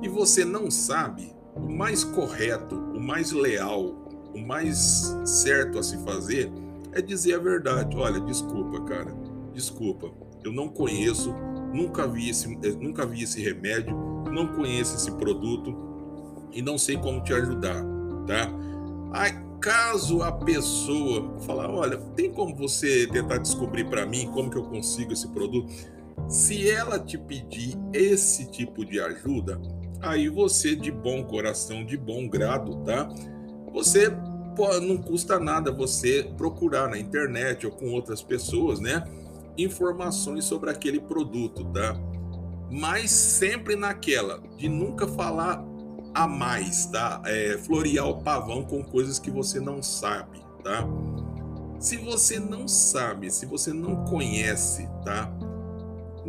E 0.01 0.07
você 0.07 0.45
não 0.45 0.71
sabe, 0.71 1.33
o 1.55 1.69
mais 1.69 2.03
correto, 2.03 2.75
o 2.75 2.99
mais 3.01 3.31
leal, 3.31 4.08
o 4.33 4.39
mais 4.39 5.15
certo 5.25 5.79
a 5.79 5.83
se 5.83 5.97
fazer 6.03 6.51
é 6.91 7.01
dizer 7.01 7.35
a 7.35 7.39
verdade. 7.39 7.95
Olha, 7.97 8.19
desculpa, 8.21 8.81
cara, 8.83 9.13
desculpa, 9.53 10.11
eu 10.43 10.51
não 10.51 10.69
conheço, 10.69 11.33
nunca 11.73 12.07
vi 12.07 12.29
esse, 12.29 12.51
eh, 12.63 12.75
nunca 12.79 13.05
vi 13.05 13.23
esse 13.23 13.41
remédio, 13.41 13.95
não 14.31 14.47
conheço 14.47 14.95
esse 14.95 15.11
produto 15.11 15.75
e 16.51 16.61
não 16.61 16.77
sei 16.77 16.97
como 16.97 17.21
te 17.23 17.33
ajudar, 17.33 17.83
tá? 18.25 18.49
Aí, 19.11 19.33
caso 19.59 20.21
a 20.21 20.31
pessoa 20.31 21.37
falar, 21.41 21.69
olha, 21.69 21.97
tem 22.15 22.31
como 22.31 22.55
você 22.55 23.07
tentar 23.07 23.37
descobrir 23.37 23.85
para 23.89 24.05
mim 24.05 24.31
como 24.33 24.49
que 24.49 24.57
eu 24.57 24.63
consigo 24.63 25.11
esse 25.11 25.27
produto? 25.29 25.71
Se 26.27 26.69
ela 26.69 26.99
te 26.99 27.17
pedir 27.17 27.75
esse 27.91 28.49
tipo 28.51 28.85
de 28.85 28.99
ajuda, 28.99 29.59
aí 30.01 30.29
você 30.29 30.75
de 30.75 30.91
bom 30.91 31.23
coração, 31.23 31.83
de 31.83 31.97
bom 31.97 32.27
grado, 32.27 32.77
tá? 32.83 33.09
Você 33.79 34.11
pô, 34.55 34.77
não 34.81 34.97
custa 34.97 35.39
nada 35.39 35.71
você 35.71 36.29
procurar 36.37 36.89
na 36.89 36.97
internet 36.97 37.65
ou 37.65 37.71
com 37.71 37.91
outras 37.91 38.21
pessoas, 38.21 38.79
né? 38.79 39.03
Informações 39.57 40.43
sobre 40.43 40.69
aquele 40.69 40.99
produto, 40.99 41.63
tá? 41.65 41.95
Mas 42.69 43.09
sempre 43.09 43.77
naquela 43.77 44.41
de 44.57 44.67
nunca 44.67 45.07
falar 45.07 45.63
a 46.13 46.27
mais, 46.27 46.87
tá? 46.87 47.21
É, 47.25 47.57
florear 47.57 48.07
o 48.07 48.21
pavão 48.21 48.63
com 48.63 48.83
coisas 48.83 49.17
que 49.17 49.31
você 49.31 49.61
não 49.61 49.81
sabe, 49.81 50.39
tá? 50.61 50.85
Se 51.79 51.95
você 51.95 52.37
não 52.37 52.67
sabe, 52.67 53.31
se 53.31 53.45
você 53.45 53.71
não 53.71 54.03
conhece, 54.03 54.89
tá? 55.05 55.31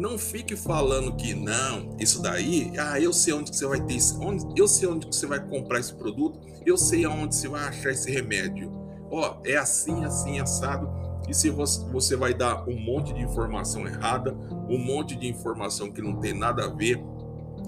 Não 0.01 0.17
fique 0.17 0.57
falando 0.57 1.15
que 1.15 1.35
não, 1.35 1.95
isso 1.99 2.23
daí, 2.23 2.73
ah, 2.79 2.99
eu 2.99 3.13
sei 3.13 3.35
onde 3.35 3.55
você 3.55 3.67
vai 3.67 3.81
ter, 3.81 3.99
onde, 4.21 4.59
eu 4.59 4.67
sei 4.67 4.89
onde 4.89 5.07
você 5.07 5.27
vai 5.27 5.39
comprar 5.47 5.79
esse 5.79 5.95
produto, 5.95 6.41
eu 6.65 6.77
sei 6.77 7.05
aonde 7.05 7.35
você 7.35 7.49
vai 7.49 7.69
achar 7.69 7.91
esse 7.91 8.11
remédio. 8.11 8.73
Ó, 9.11 9.37
é 9.45 9.57
assim, 9.57 10.05
assim, 10.05 10.41
assado. 10.41 10.89
E 11.29 11.35
se 11.35 11.51
você 11.51 12.17
vai 12.17 12.33
dar 12.33 12.67
um 12.67 12.79
monte 12.79 13.13
de 13.13 13.21
informação 13.21 13.87
errada, 13.87 14.35
um 14.69 14.79
monte 14.79 15.15
de 15.15 15.29
informação 15.29 15.93
que 15.93 16.01
não 16.01 16.17
tem 16.17 16.33
nada 16.33 16.65
a 16.65 16.69
ver, 16.69 17.01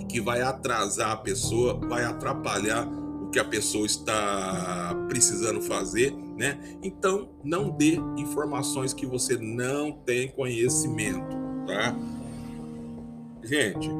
que 0.08 0.20
vai 0.20 0.40
atrasar 0.40 1.10
a 1.10 1.16
pessoa, 1.16 1.78
vai 1.86 2.04
atrapalhar 2.04 2.86
o 2.86 3.28
que 3.30 3.38
a 3.38 3.44
pessoa 3.44 3.86
está 3.86 4.94
precisando 5.06 5.60
fazer, 5.60 6.12
né? 6.36 6.58
Então, 6.82 7.28
não 7.44 7.70
dê 7.70 7.98
informações 8.16 8.94
que 8.94 9.06
você 9.06 9.36
não 9.36 9.92
tem 9.92 10.28
conhecimento, 10.28 11.36
tá? 11.66 11.94
Gente, 13.44 13.90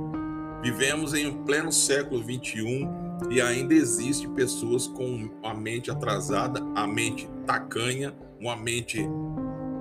vivemos 0.62 1.14
em 1.14 1.33
pleno 1.44 1.72
século 1.72 2.22
21 2.22 3.28
E 3.31 3.40
ainda 3.40 3.74
existe 3.74 4.28
pessoas 4.28 4.87
com 4.87 5.28
a 5.42 5.52
mente 5.52 5.90
atrasada, 5.90 6.61
a 6.74 6.87
mente 6.87 7.28
tacanha, 7.46 8.14
uma 8.40 8.57
mente 8.57 9.05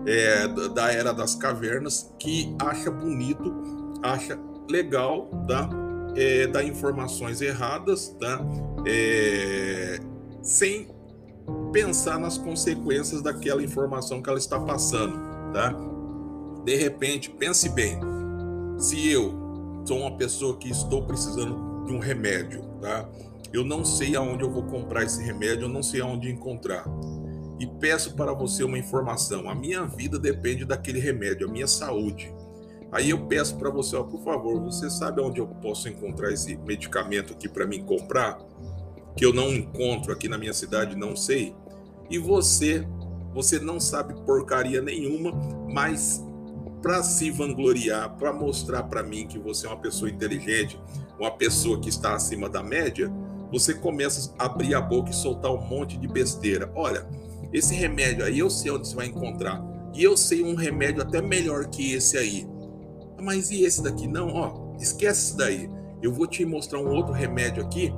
é, 0.05 0.47
da 0.47 0.91
era 0.91 1.13
das 1.13 1.35
cavernas 1.35 2.11
que 2.17 2.55
acha 2.59 2.89
bonito, 2.89 3.53
acha 4.01 4.37
legal, 4.69 5.29
tá? 5.47 5.69
É, 6.15 6.47
dar 6.47 6.63
informações 6.63 7.41
erradas, 7.41 8.15
tá? 8.19 8.41
É, 8.85 9.99
sem 10.41 10.87
pensar 11.71 12.19
nas 12.19 12.37
consequências 12.37 13.21
daquela 13.21 13.63
informação 13.63 14.21
que 14.21 14.29
ela 14.29 14.39
está 14.39 14.59
passando, 14.59 15.17
tá? 15.53 15.73
De 16.65 16.75
repente, 16.75 17.29
pense 17.29 17.69
bem. 17.69 17.99
Se 18.77 19.09
eu 19.09 19.40
sou 19.85 19.99
uma 19.99 20.17
pessoa 20.17 20.57
que 20.57 20.69
estou 20.69 21.03
precisando 21.03 21.85
de 21.85 21.93
um 21.93 21.99
remédio, 21.99 22.63
tá? 22.81 23.07
Eu 23.51 23.65
não 23.65 23.83
sei 23.83 24.15
aonde 24.15 24.43
eu 24.43 24.51
vou 24.51 24.63
comprar 24.63 25.03
esse 25.03 25.21
remédio, 25.21 25.65
eu 25.65 25.69
não 25.69 25.83
sei 25.83 26.01
aonde 26.01 26.31
encontrar. 26.31 26.85
E 27.59 27.67
peço 27.67 28.15
para 28.15 28.33
você 28.33 28.63
uma 28.63 28.77
informação. 28.77 29.49
A 29.49 29.53
minha 29.53 29.85
vida 29.85 30.17
depende 30.17 30.65
daquele 30.65 30.99
remédio, 30.99 31.47
a 31.47 31.51
minha 31.51 31.67
saúde. 31.67 32.33
Aí 32.91 33.09
eu 33.09 33.25
peço 33.27 33.57
para 33.57 33.69
você, 33.69 33.95
ó, 33.95 34.03
por 34.03 34.23
favor, 34.23 34.59
você 34.61 34.89
sabe 34.89 35.21
onde 35.21 35.39
eu 35.39 35.47
posso 35.47 35.87
encontrar 35.87 36.31
esse 36.31 36.57
medicamento 36.57 37.33
aqui 37.33 37.47
para 37.47 37.65
mim 37.65 37.83
comprar? 37.83 38.39
Que 39.15 39.25
eu 39.25 39.33
não 39.33 39.53
encontro 39.53 40.11
aqui 40.11 40.27
na 40.27 40.37
minha 40.37 40.53
cidade, 40.53 40.95
não 40.95 41.15
sei. 41.15 41.53
E 42.09 42.17
você, 42.17 42.85
você 43.33 43.59
não 43.59 43.79
sabe 43.79 44.13
porcaria 44.25 44.81
nenhuma, 44.81 45.31
mas 45.69 46.23
para 46.81 47.03
se 47.03 47.29
vangloriar, 47.29 48.15
para 48.17 48.33
mostrar 48.33 48.83
para 48.83 49.03
mim 49.03 49.27
que 49.27 49.37
você 49.37 49.67
é 49.67 49.69
uma 49.69 49.77
pessoa 49.77 50.09
inteligente, 50.09 50.79
uma 51.19 51.31
pessoa 51.31 51.79
que 51.79 51.89
está 51.89 52.15
acima 52.15 52.49
da 52.49 52.63
média, 52.63 53.11
você 53.51 53.73
começa 53.73 54.33
a 54.39 54.45
abrir 54.45 54.73
a 54.73 54.81
boca 54.81 55.11
e 55.11 55.13
soltar 55.13 55.51
um 55.51 55.61
monte 55.61 55.97
de 55.97 56.07
besteira. 56.07 56.71
Olha, 56.73 57.05
esse 57.53 57.75
remédio 57.75 58.23
aí 58.23 58.39
eu 58.39 58.49
sei 58.49 58.71
onde 58.71 58.87
você 58.87 58.95
vai 58.95 59.07
encontrar. 59.07 59.61
E 59.93 60.03
eu 60.03 60.15
sei 60.15 60.41
um 60.41 60.55
remédio 60.55 61.01
até 61.01 61.21
melhor 61.21 61.67
que 61.67 61.93
esse 61.93 62.17
aí. 62.17 62.47
Mas 63.21 63.51
e 63.51 63.63
esse 63.63 63.83
daqui? 63.83 64.07
Não, 64.07 64.33
ó, 64.33 64.75
esquece 64.79 65.27
esse 65.27 65.37
daí. 65.37 65.69
Eu 66.01 66.13
vou 66.13 66.25
te 66.25 66.45
mostrar 66.45 66.79
um 66.79 66.89
outro 66.89 67.13
remédio 67.13 67.63
aqui 67.63 67.93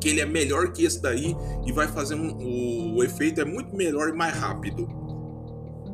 que 0.00 0.08
ele 0.08 0.20
é 0.20 0.26
melhor 0.26 0.72
que 0.72 0.84
esse 0.84 1.00
daí 1.00 1.36
e 1.64 1.72
vai 1.72 1.86
fazer 1.86 2.16
um, 2.16 2.36
o, 2.36 2.96
o 2.96 3.04
efeito 3.04 3.40
é 3.40 3.44
muito 3.44 3.74
melhor 3.74 4.08
e 4.08 4.12
mais 4.12 4.36
rápido. 4.36 4.88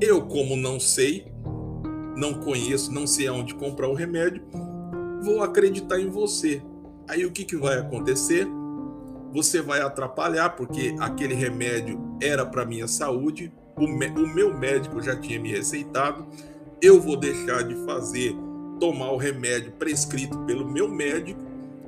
Eu, 0.00 0.22
como 0.26 0.56
não 0.56 0.80
sei, 0.80 1.30
não 2.18 2.34
conheço, 2.34 2.92
não 2.92 3.06
sei 3.06 3.28
aonde 3.28 3.54
comprar 3.54 3.88
o 3.88 3.94
remédio, 3.94 4.42
vou 5.22 5.40
acreditar 5.40 6.00
em 6.00 6.10
você. 6.10 6.60
Aí 7.08 7.24
o 7.24 7.30
que, 7.30 7.44
que 7.44 7.56
vai 7.56 7.78
acontecer? 7.78 8.46
Você 9.32 9.62
vai 9.62 9.80
atrapalhar, 9.80 10.50
porque 10.50 10.96
aquele 10.98 11.34
remédio 11.34 12.00
era 12.20 12.44
para 12.44 12.64
minha 12.64 12.88
saúde, 12.88 13.52
o, 13.76 13.84
o 13.84 14.34
meu 14.34 14.52
médico 14.52 15.00
já 15.00 15.14
tinha 15.14 15.38
me 15.38 15.50
receitado, 15.50 16.26
eu 16.82 17.00
vou 17.00 17.16
deixar 17.16 17.62
de 17.62 17.76
fazer, 17.84 18.34
tomar 18.80 19.12
o 19.12 19.16
remédio 19.16 19.72
prescrito 19.72 20.36
pelo 20.40 20.68
meu 20.68 20.88
médico 20.88 21.40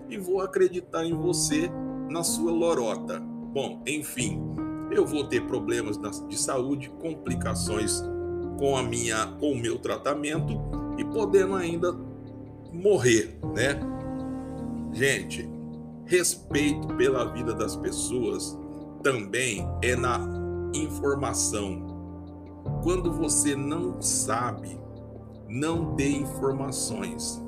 e 0.08 0.16
vou 0.16 0.40
acreditar 0.40 1.04
em 1.04 1.12
você 1.12 1.68
na 2.08 2.22
sua 2.22 2.52
lorota. 2.52 3.18
Bom, 3.18 3.82
enfim, 3.84 4.40
eu 4.92 5.04
vou 5.04 5.24
ter 5.24 5.44
problemas 5.46 5.98
de 6.28 6.38
saúde, 6.38 6.88
complicações 7.00 8.02
com 8.60 8.76
a 8.76 8.82
minha 8.82 9.26
com 9.40 9.52
o 9.52 9.58
meu 9.58 9.78
tratamento 9.78 10.60
e 10.98 11.04
podendo 11.04 11.54
ainda 11.54 11.96
morrer, 12.70 13.38
né? 13.54 13.80
Gente, 14.92 15.48
respeito 16.04 16.86
pela 16.88 17.24
vida 17.24 17.54
das 17.54 17.74
pessoas 17.74 18.56
também 19.02 19.66
é 19.82 19.96
na 19.96 20.20
informação. 20.74 21.88
Quando 22.82 23.10
você 23.10 23.56
não 23.56 24.00
sabe, 24.02 24.78
não 25.48 25.94
dê 25.94 26.10
informações. 26.10 27.42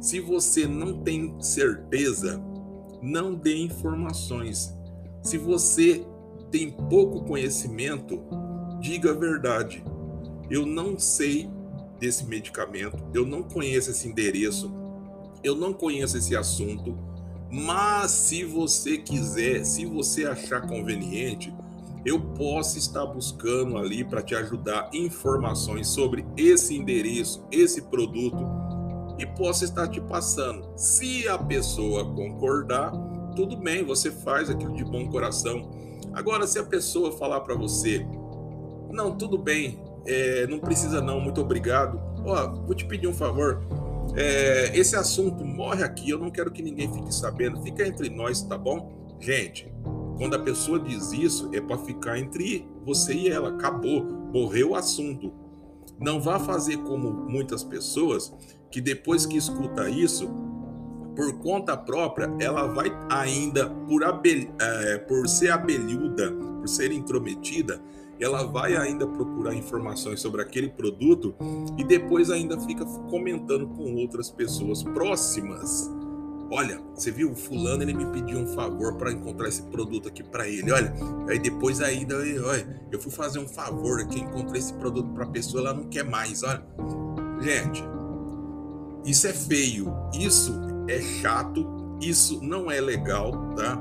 Se 0.00 0.18
você 0.18 0.66
não 0.66 1.04
tem 1.04 1.36
certeza, 1.40 2.42
não 3.00 3.32
dê 3.32 3.58
informações. 3.58 4.76
Se 5.22 5.38
você 5.38 6.04
tem 6.50 6.72
pouco 6.72 7.24
conhecimento, 7.24 8.20
diga 8.80 9.12
a 9.12 9.14
verdade 9.14 9.84
eu 10.52 10.66
não 10.66 10.98
sei 10.98 11.48
desse 11.98 12.26
medicamento, 12.26 13.02
eu 13.14 13.24
não 13.24 13.42
conheço 13.42 13.90
esse 13.90 14.06
endereço, 14.06 14.70
eu 15.42 15.56
não 15.56 15.72
conheço 15.72 16.18
esse 16.18 16.36
assunto, 16.36 16.94
mas 17.50 18.10
se 18.10 18.44
você 18.44 18.98
quiser, 18.98 19.64
se 19.64 19.86
você 19.86 20.26
achar 20.26 20.68
conveniente, 20.68 21.54
eu 22.04 22.20
posso 22.20 22.76
estar 22.76 23.06
buscando 23.06 23.78
ali 23.78 24.04
para 24.04 24.20
te 24.20 24.34
ajudar 24.34 24.90
informações 24.92 25.88
sobre 25.88 26.26
esse 26.36 26.76
endereço, 26.76 27.46
esse 27.50 27.80
produto 27.82 28.44
e 29.18 29.24
posso 29.24 29.64
estar 29.64 29.88
te 29.88 30.02
passando. 30.02 30.68
Se 30.76 31.26
a 31.28 31.38
pessoa 31.38 32.04
concordar, 32.14 32.90
tudo 33.34 33.56
bem, 33.56 33.84
você 33.84 34.10
faz 34.10 34.50
aquilo 34.50 34.74
de 34.74 34.84
bom 34.84 35.08
coração. 35.08 35.70
Agora, 36.12 36.46
se 36.46 36.58
a 36.58 36.64
pessoa 36.64 37.12
falar 37.12 37.40
para 37.40 37.54
você, 37.54 38.06
não, 38.90 39.16
tudo 39.16 39.38
bem, 39.38 39.78
é, 40.06 40.46
não 40.46 40.58
precisa 40.58 41.00
não, 41.00 41.20
muito 41.20 41.40
obrigado. 41.40 42.00
Ó, 42.24 42.52
vou 42.66 42.74
te 42.74 42.84
pedir 42.84 43.06
um 43.06 43.14
favor. 43.14 43.62
É, 44.14 44.76
esse 44.76 44.96
assunto 44.96 45.44
morre 45.44 45.82
aqui, 45.82 46.10
eu 46.10 46.18
não 46.18 46.30
quero 46.30 46.50
que 46.50 46.62
ninguém 46.62 46.92
fique 46.92 47.14
sabendo, 47.14 47.62
fica 47.62 47.86
entre 47.86 48.10
nós, 48.10 48.42
tá 48.42 48.58
bom? 48.58 49.16
Gente, 49.20 49.72
quando 50.18 50.34
a 50.34 50.38
pessoa 50.38 50.78
diz 50.78 51.12
isso, 51.12 51.50
é 51.52 51.60
para 51.60 51.78
ficar 51.78 52.18
entre 52.18 52.68
você 52.84 53.14
e 53.14 53.28
ela, 53.28 53.50
acabou, 53.50 54.04
morreu 54.04 54.70
o 54.70 54.74
assunto. 54.74 55.32
Não 55.98 56.20
vá 56.20 56.38
fazer 56.38 56.78
como 56.78 57.10
muitas 57.10 57.62
pessoas 57.62 58.32
que 58.70 58.80
depois 58.80 59.24
que 59.24 59.36
escuta 59.36 59.88
isso, 59.88 60.28
por 61.14 61.38
conta 61.38 61.76
própria, 61.76 62.30
ela 62.40 62.66
vai 62.66 62.90
ainda, 63.08 63.68
por, 63.68 64.02
abel, 64.02 64.48
é, 64.60 64.98
por 64.98 65.28
ser 65.28 65.50
abelhuda, 65.50 66.32
por 66.32 66.68
ser 66.68 66.90
intrometida, 66.90 67.80
ela 68.20 68.44
vai 68.44 68.76
ainda 68.76 69.06
procurar 69.06 69.54
informações 69.54 70.20
sobre 70.20 70.42
aquele 70.42 70.68
produto 70.68 71.34
e 71.76 71.84
depois 71.84 72.30
ainda 72.30 72.58
fica 72.60 72.84
comentando 72.84 73.66
com 73.68 73.94
outras 73.96 74.30
pessoas 74.30 74.82
próximas. 74.82 75.90
Olha, 76.50 76.82
você 76.94 77.10
viu 77.10 77.32
o 77.32 77.34
fulano, 77.34 77.82
ele 77.82 77.94
me 77.94 78.04
pediu 78.06 78.38
um 78.38 78.46
favor 78.46 78.96
para 78.96 79.10
encontrar 79.10 79.48
esse 79.48 79.62
produto 79.62 80.08
aqui 80.08 80.22
para 80.22 80.46
ele. 80.46 80.70
Olha, 80.70 80.92
aí 81.26 81.38
depois 81.38 81.80
ainda, 81.80 82.14
olha, 82.16 82.86
eu 82.92 83.00
fui 83.00 83.10
fazer 83.10 83.38
um 83.38 83.48
favor 83.48 84.00
aqui, 84.00 84.20
encontrei 84.20 84.60
esse 84.60 84.74
produto 84.74 85.08
para 85.14 85.24
a 85.24 85.28
pessoa, 85.28 85.62
ela 85.62 85.74
não 85.74 85.84
quer 85.84 86.04
mais. 86.04 86.42
Olha, 86.42 86.62
gente, 87.40 87.82
isso 89.06 89.26
é 89.26 89.32
feio, 89.32 89.90
isso 90.12 90.52
é 90.88 91.00
chato, 91.00 91.66
isso 92.02 92.44
não 92.44 92.70
é 92.70 92.80
legal, 92.82 93.32
tá? 93.56 93.80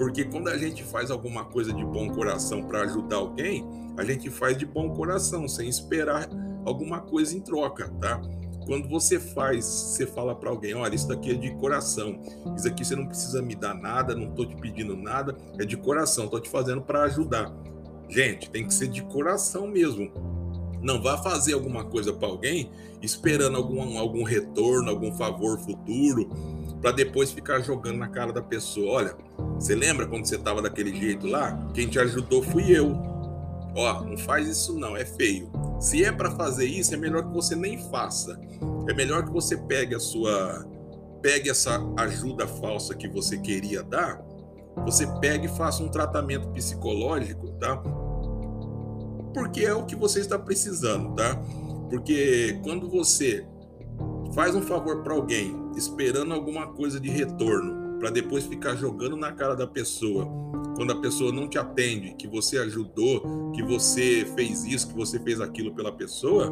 Porque 0.00 0.24
quando 0.24 0.48
a 0.48 0.56
gente 0.56 0.82
faz 0.82 1.10
alguma 1.10 1.44
coisa 1.44 1.74
de 1.74 1.84
bom 1.84 2.08
coração 2.08 2.62
para 2.62 2.84
ajudar 2.84 3.16
alguém, 3.16 3.68
a 3.98 4.02
gente 4.02 4.30
faz 4.30 4.56
de 4.56 4.64
bom 4.64 4.94
coração, 4.94 5.46
sem 5.46 5.68
esperar 5.68 6.26
alguma 6.64 7.02
coisa 7.02 7.36
em 7.36 7.40
troca, 7.42 7.92
tá? 8.00 8.18
Quando 8.64 8.88
você 8.88 9.20
faz, 9.20 9.66
você 9.66 10.06
fala 10.06 10.34
para 10.34 10.48
alguém, 10.48 10.72
olha, 10.72 10.94
isso 10.94 11.06
daqui 11.06 11.32
é 11.32 11.34
de 11.34 11.54
coração. 11.56 12.18
Isso 12.56 12.66
aqui 12.66 12.82
você 12.82 12.96
não 12.96 13.04
precisa 13.04 13.42
me 13.42 13.54
dar 13.54 13.74
nada, 13.74 14.14
não 14.14 14.30
tô 14.30 14.46
te 14.46 14.56
pedindo 14.56 14.96
nada, 14.96 15.36
é 15.58 15.66
de 15.66 15.76
coração, 15.76 16.28
tô 16.28 16.40
te 16.40 16.48
fazendo 16.48 16.80
para 16.80 17.02
ajudar. 17.02 17.54
Gente, 18.08 18.48
tem 18.48 18.66
que 18.66 18.72
ser 18.72 18.88
de 18.88 19.02
coração 19.02 19.66
mesmo. 19.66 20.10
Não 20.80 21.02
vá 21.02 21.18
fazer 21.18 21.52
alguma 21.52 21.84
coisa 21.84 22.10
para 22.10 22.26
alguém 22.26 22.70
esperando 23.02 23.58
algum, 23.58 23.98
algum 23.98 24.22
retorno, 24.22 24.88
algum 24.88 25.12
favor 25.12 25.58
futuro 25.58 26.30
para 26.80 26.92
depois 26.92 27.30
ficar 27.30 27.60
jogando 27.60 27.98
na 27.98 28.08
cara 28.08 28.32
da 28.32 28.42
pessoa. 28.42 28.92
Olha, 28.92 29.16
você 29.54 29.74
lembra 29.74 30.06
quando 30.06 30.26
você 30.26 30.36
estava 30.36 30.62
daquele 30.62 30.94
jeito 30.94 31.26
lá? 31.26 31.58
Quem 31.74 31.86
te 31.88 31.98
ajudou 31.98 32.42
fui 32.42 32.70
eu. 32.70 32.92
Ó, 33.74 34.04
não 34.04 34.16
faz 34.16 34.48
isso 34.48 34.78
não, 34.78 34.96
é 34.96 35.04
feio. 35.04 35.50
Se 35.80 36.04
é 36.04 36.10
para 36.10 36.30
fazer 36.32 36.66
isso, 36.66 36.94
é 36.94 36.96
melhor 36.96 37.22
que 37.22 37.32
você 37.32 37.54
nem 37.54 37.78
faça. 37.90 38.38
É 38.88 38.94
melhor 38.94 39.24
que 39.24 39.30
você 39.30 39.56
pegue 39.56 39.94
a 39.94 40.00
sua 40.00 40.66
pegue 41.22 41.50
essa 41.50 41.78
ajuda 41.98 42.46
falsa 42.46 42.94
que 42.94 43.08
você 43.08 43.36
queria 43.38 43.82
dar, 43.82 44.22
você 44.84 45.06
pegue 45.20 45.46
e 45.46 45.50
faça 45.50 45.82
um 45.82 45.88
tratamento 45.88 46.48
psicológico, 46.48 47.52
tá? 47.52 47.76
Porque 49.34 49.64
é 49.64 49.74
o 49.74 49.84
que 49.84 49.94
você 49.94 50.20
está 50.20 50.38
precisando, 50.38 51.14
tá? 51.14 51.36
Porque 51.88 52.58
quando 52.62 52.88
você 52.88 53.46
faz 54.34 54.54
um 54.54 54.62
favor 54.62 55.02
para 55.02 55.12
alguém 55.12 55.54
esperando 55.76 56.32
alguma 56.32 56.66
coisa 56.68 56.98
de 57.00 57.08
retorno 57.10 57.98
para 57.98 58.10
depois 58.10 58.46
ficar 58.46 58.74
jogando 58.76 59.16
na 59.16 59.32
cara 59.32 59.54
da 59.54 59.66
pessoa 59.66 60.26
quando 60.80 60.92
a 60.92 60.96
pessoa 60.96 61.30
não 61.30 61.46
te 61.46 61.58
atende, 61.58 62.14
que 62.14 62.26
você 62.26 62.56
ajudou, 62.56 63.52
que 63.52 63.62
você 63.62 64.26
fez 64.34 64.64
isso, 64.64 64.88
que 64.88 64.94
você 64.94 65.18
fez 65.18 65.38
aquilo 65.38 65.74
pela 65.74 65.92
pessoa, 65.92 66.50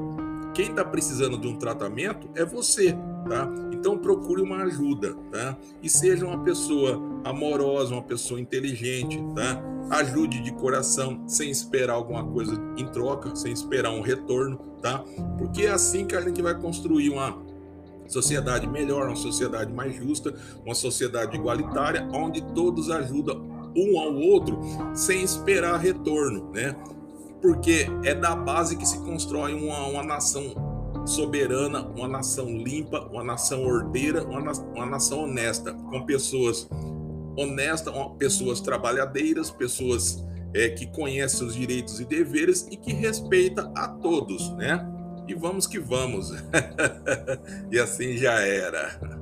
quem 0.53 0.69
está 0.69 0.85
precisando 0.85 1.39
de 1.39 1.49
um 1.49 1.57
tratamento 1.57 2.29
é 2.35 2.45
você, 2.45 2.93
tá? 3.29 3.49
Então 3.73 3.97
procure 3.97 4.43
uma 4.43 4.65
ajuda, 4.65 5.15
tá? 5.31 5.57
E 5.83 5.89
seja 5.89 6.27
uma 6.27 6.43
pessoa 6.43 7.01
amorosa, 7.25 7.95
uma 7.95 8.03
pessoa 8.03 8.41
inteligente, 8.41 9.19
tá? 9.35 9.63
Ajude 9.91 10.43
de 10.43 10.53
coração, 10.53 11.23
sem 11.27 11.51
esperar 11.51 11.95
alguma 11.95 12.23
coisa 12.25 12.53
em 12.77 12.87
troca, 12.87 13.35
sem 13.35 13.53
esperar 13.53 13.93
um 13.93 14.03
retorno, 14.03 14.59
tá? 14.83 15.03
Porque 15.39 15.63
é 15.63 15.71
assim 15.71 16.07
que 16.07 16.15
a 16.15 16.21
gente 16.21 16.43
vai 16.43 16.55
construir 16.55 17.09
uma 17.09 17.48
sociedade 18.09 18.67
melhor, 18.67 19.07
uma 19.07 19.17
sociedade 19.17 19.73
mais 19.73 19.95
justa, 19.95 20.35
uma 20.65 20.75
sociedade 20.75 21.37
igualitária, 21.37 22.09
onde 22.13 22.43
todos 22.55 22.91
ajudam 22.91 23.47
um 23.77 23.99
ao 24.01 24.15
outro 24.15 24.59
sem 24.95 25.23
esperar 25.23 25.79
retorno, 25.79 26.51
né? 26.53 26.75
Porque 27.41 27.87
é 28.03 28.15
da 28.15 28.35
base 28.35 28.77
que 28.77 28.87
se 28.87 28.99
constrói 29.01 29.55
uma, 29.55 29.87
uma 29.87 30.03
nação 30.03 30.55
soberana, 31.07 31.87
uma 31.87 32.09
nação 32.09 32.47
limpa, 32.47 33.09
uma 33.13 33.23
nação 33.23 33.65
ordeira, 33.65 34.25
uma, 34.25 34.53
uma 34.53 34.87
nação 34.87 35.25
honesta, 35.25 35.73
com 35.73 36.05
pessoas 36.05 36.69
honestas, 37.37 37.95
pessoas 38.19 38.61
trabalhadeiras, 38.61 39.51
pessoas 39.51 40.25
é, 40.53 40.71
que 40.71 40.87
conhecem 40.87 41.47
os 41.47 41.55
direitos 41.55 42.01
e 42.01 42.05
deveres 42.05 42.67
e 42.71 42.77
que 42.77 42.93
respeita 42.93 43.71
a 43.77 43.89
todos, 43.89 44.51
né? 44.57 44.98
E 45.29 45.35
vamos 45.35 45.67
que 45.67 45.79
vamos. 45.79 46.33
e 47.71 47.79
assim 47.79 48.17
já 48.17 48.41
era. 48.41 49.18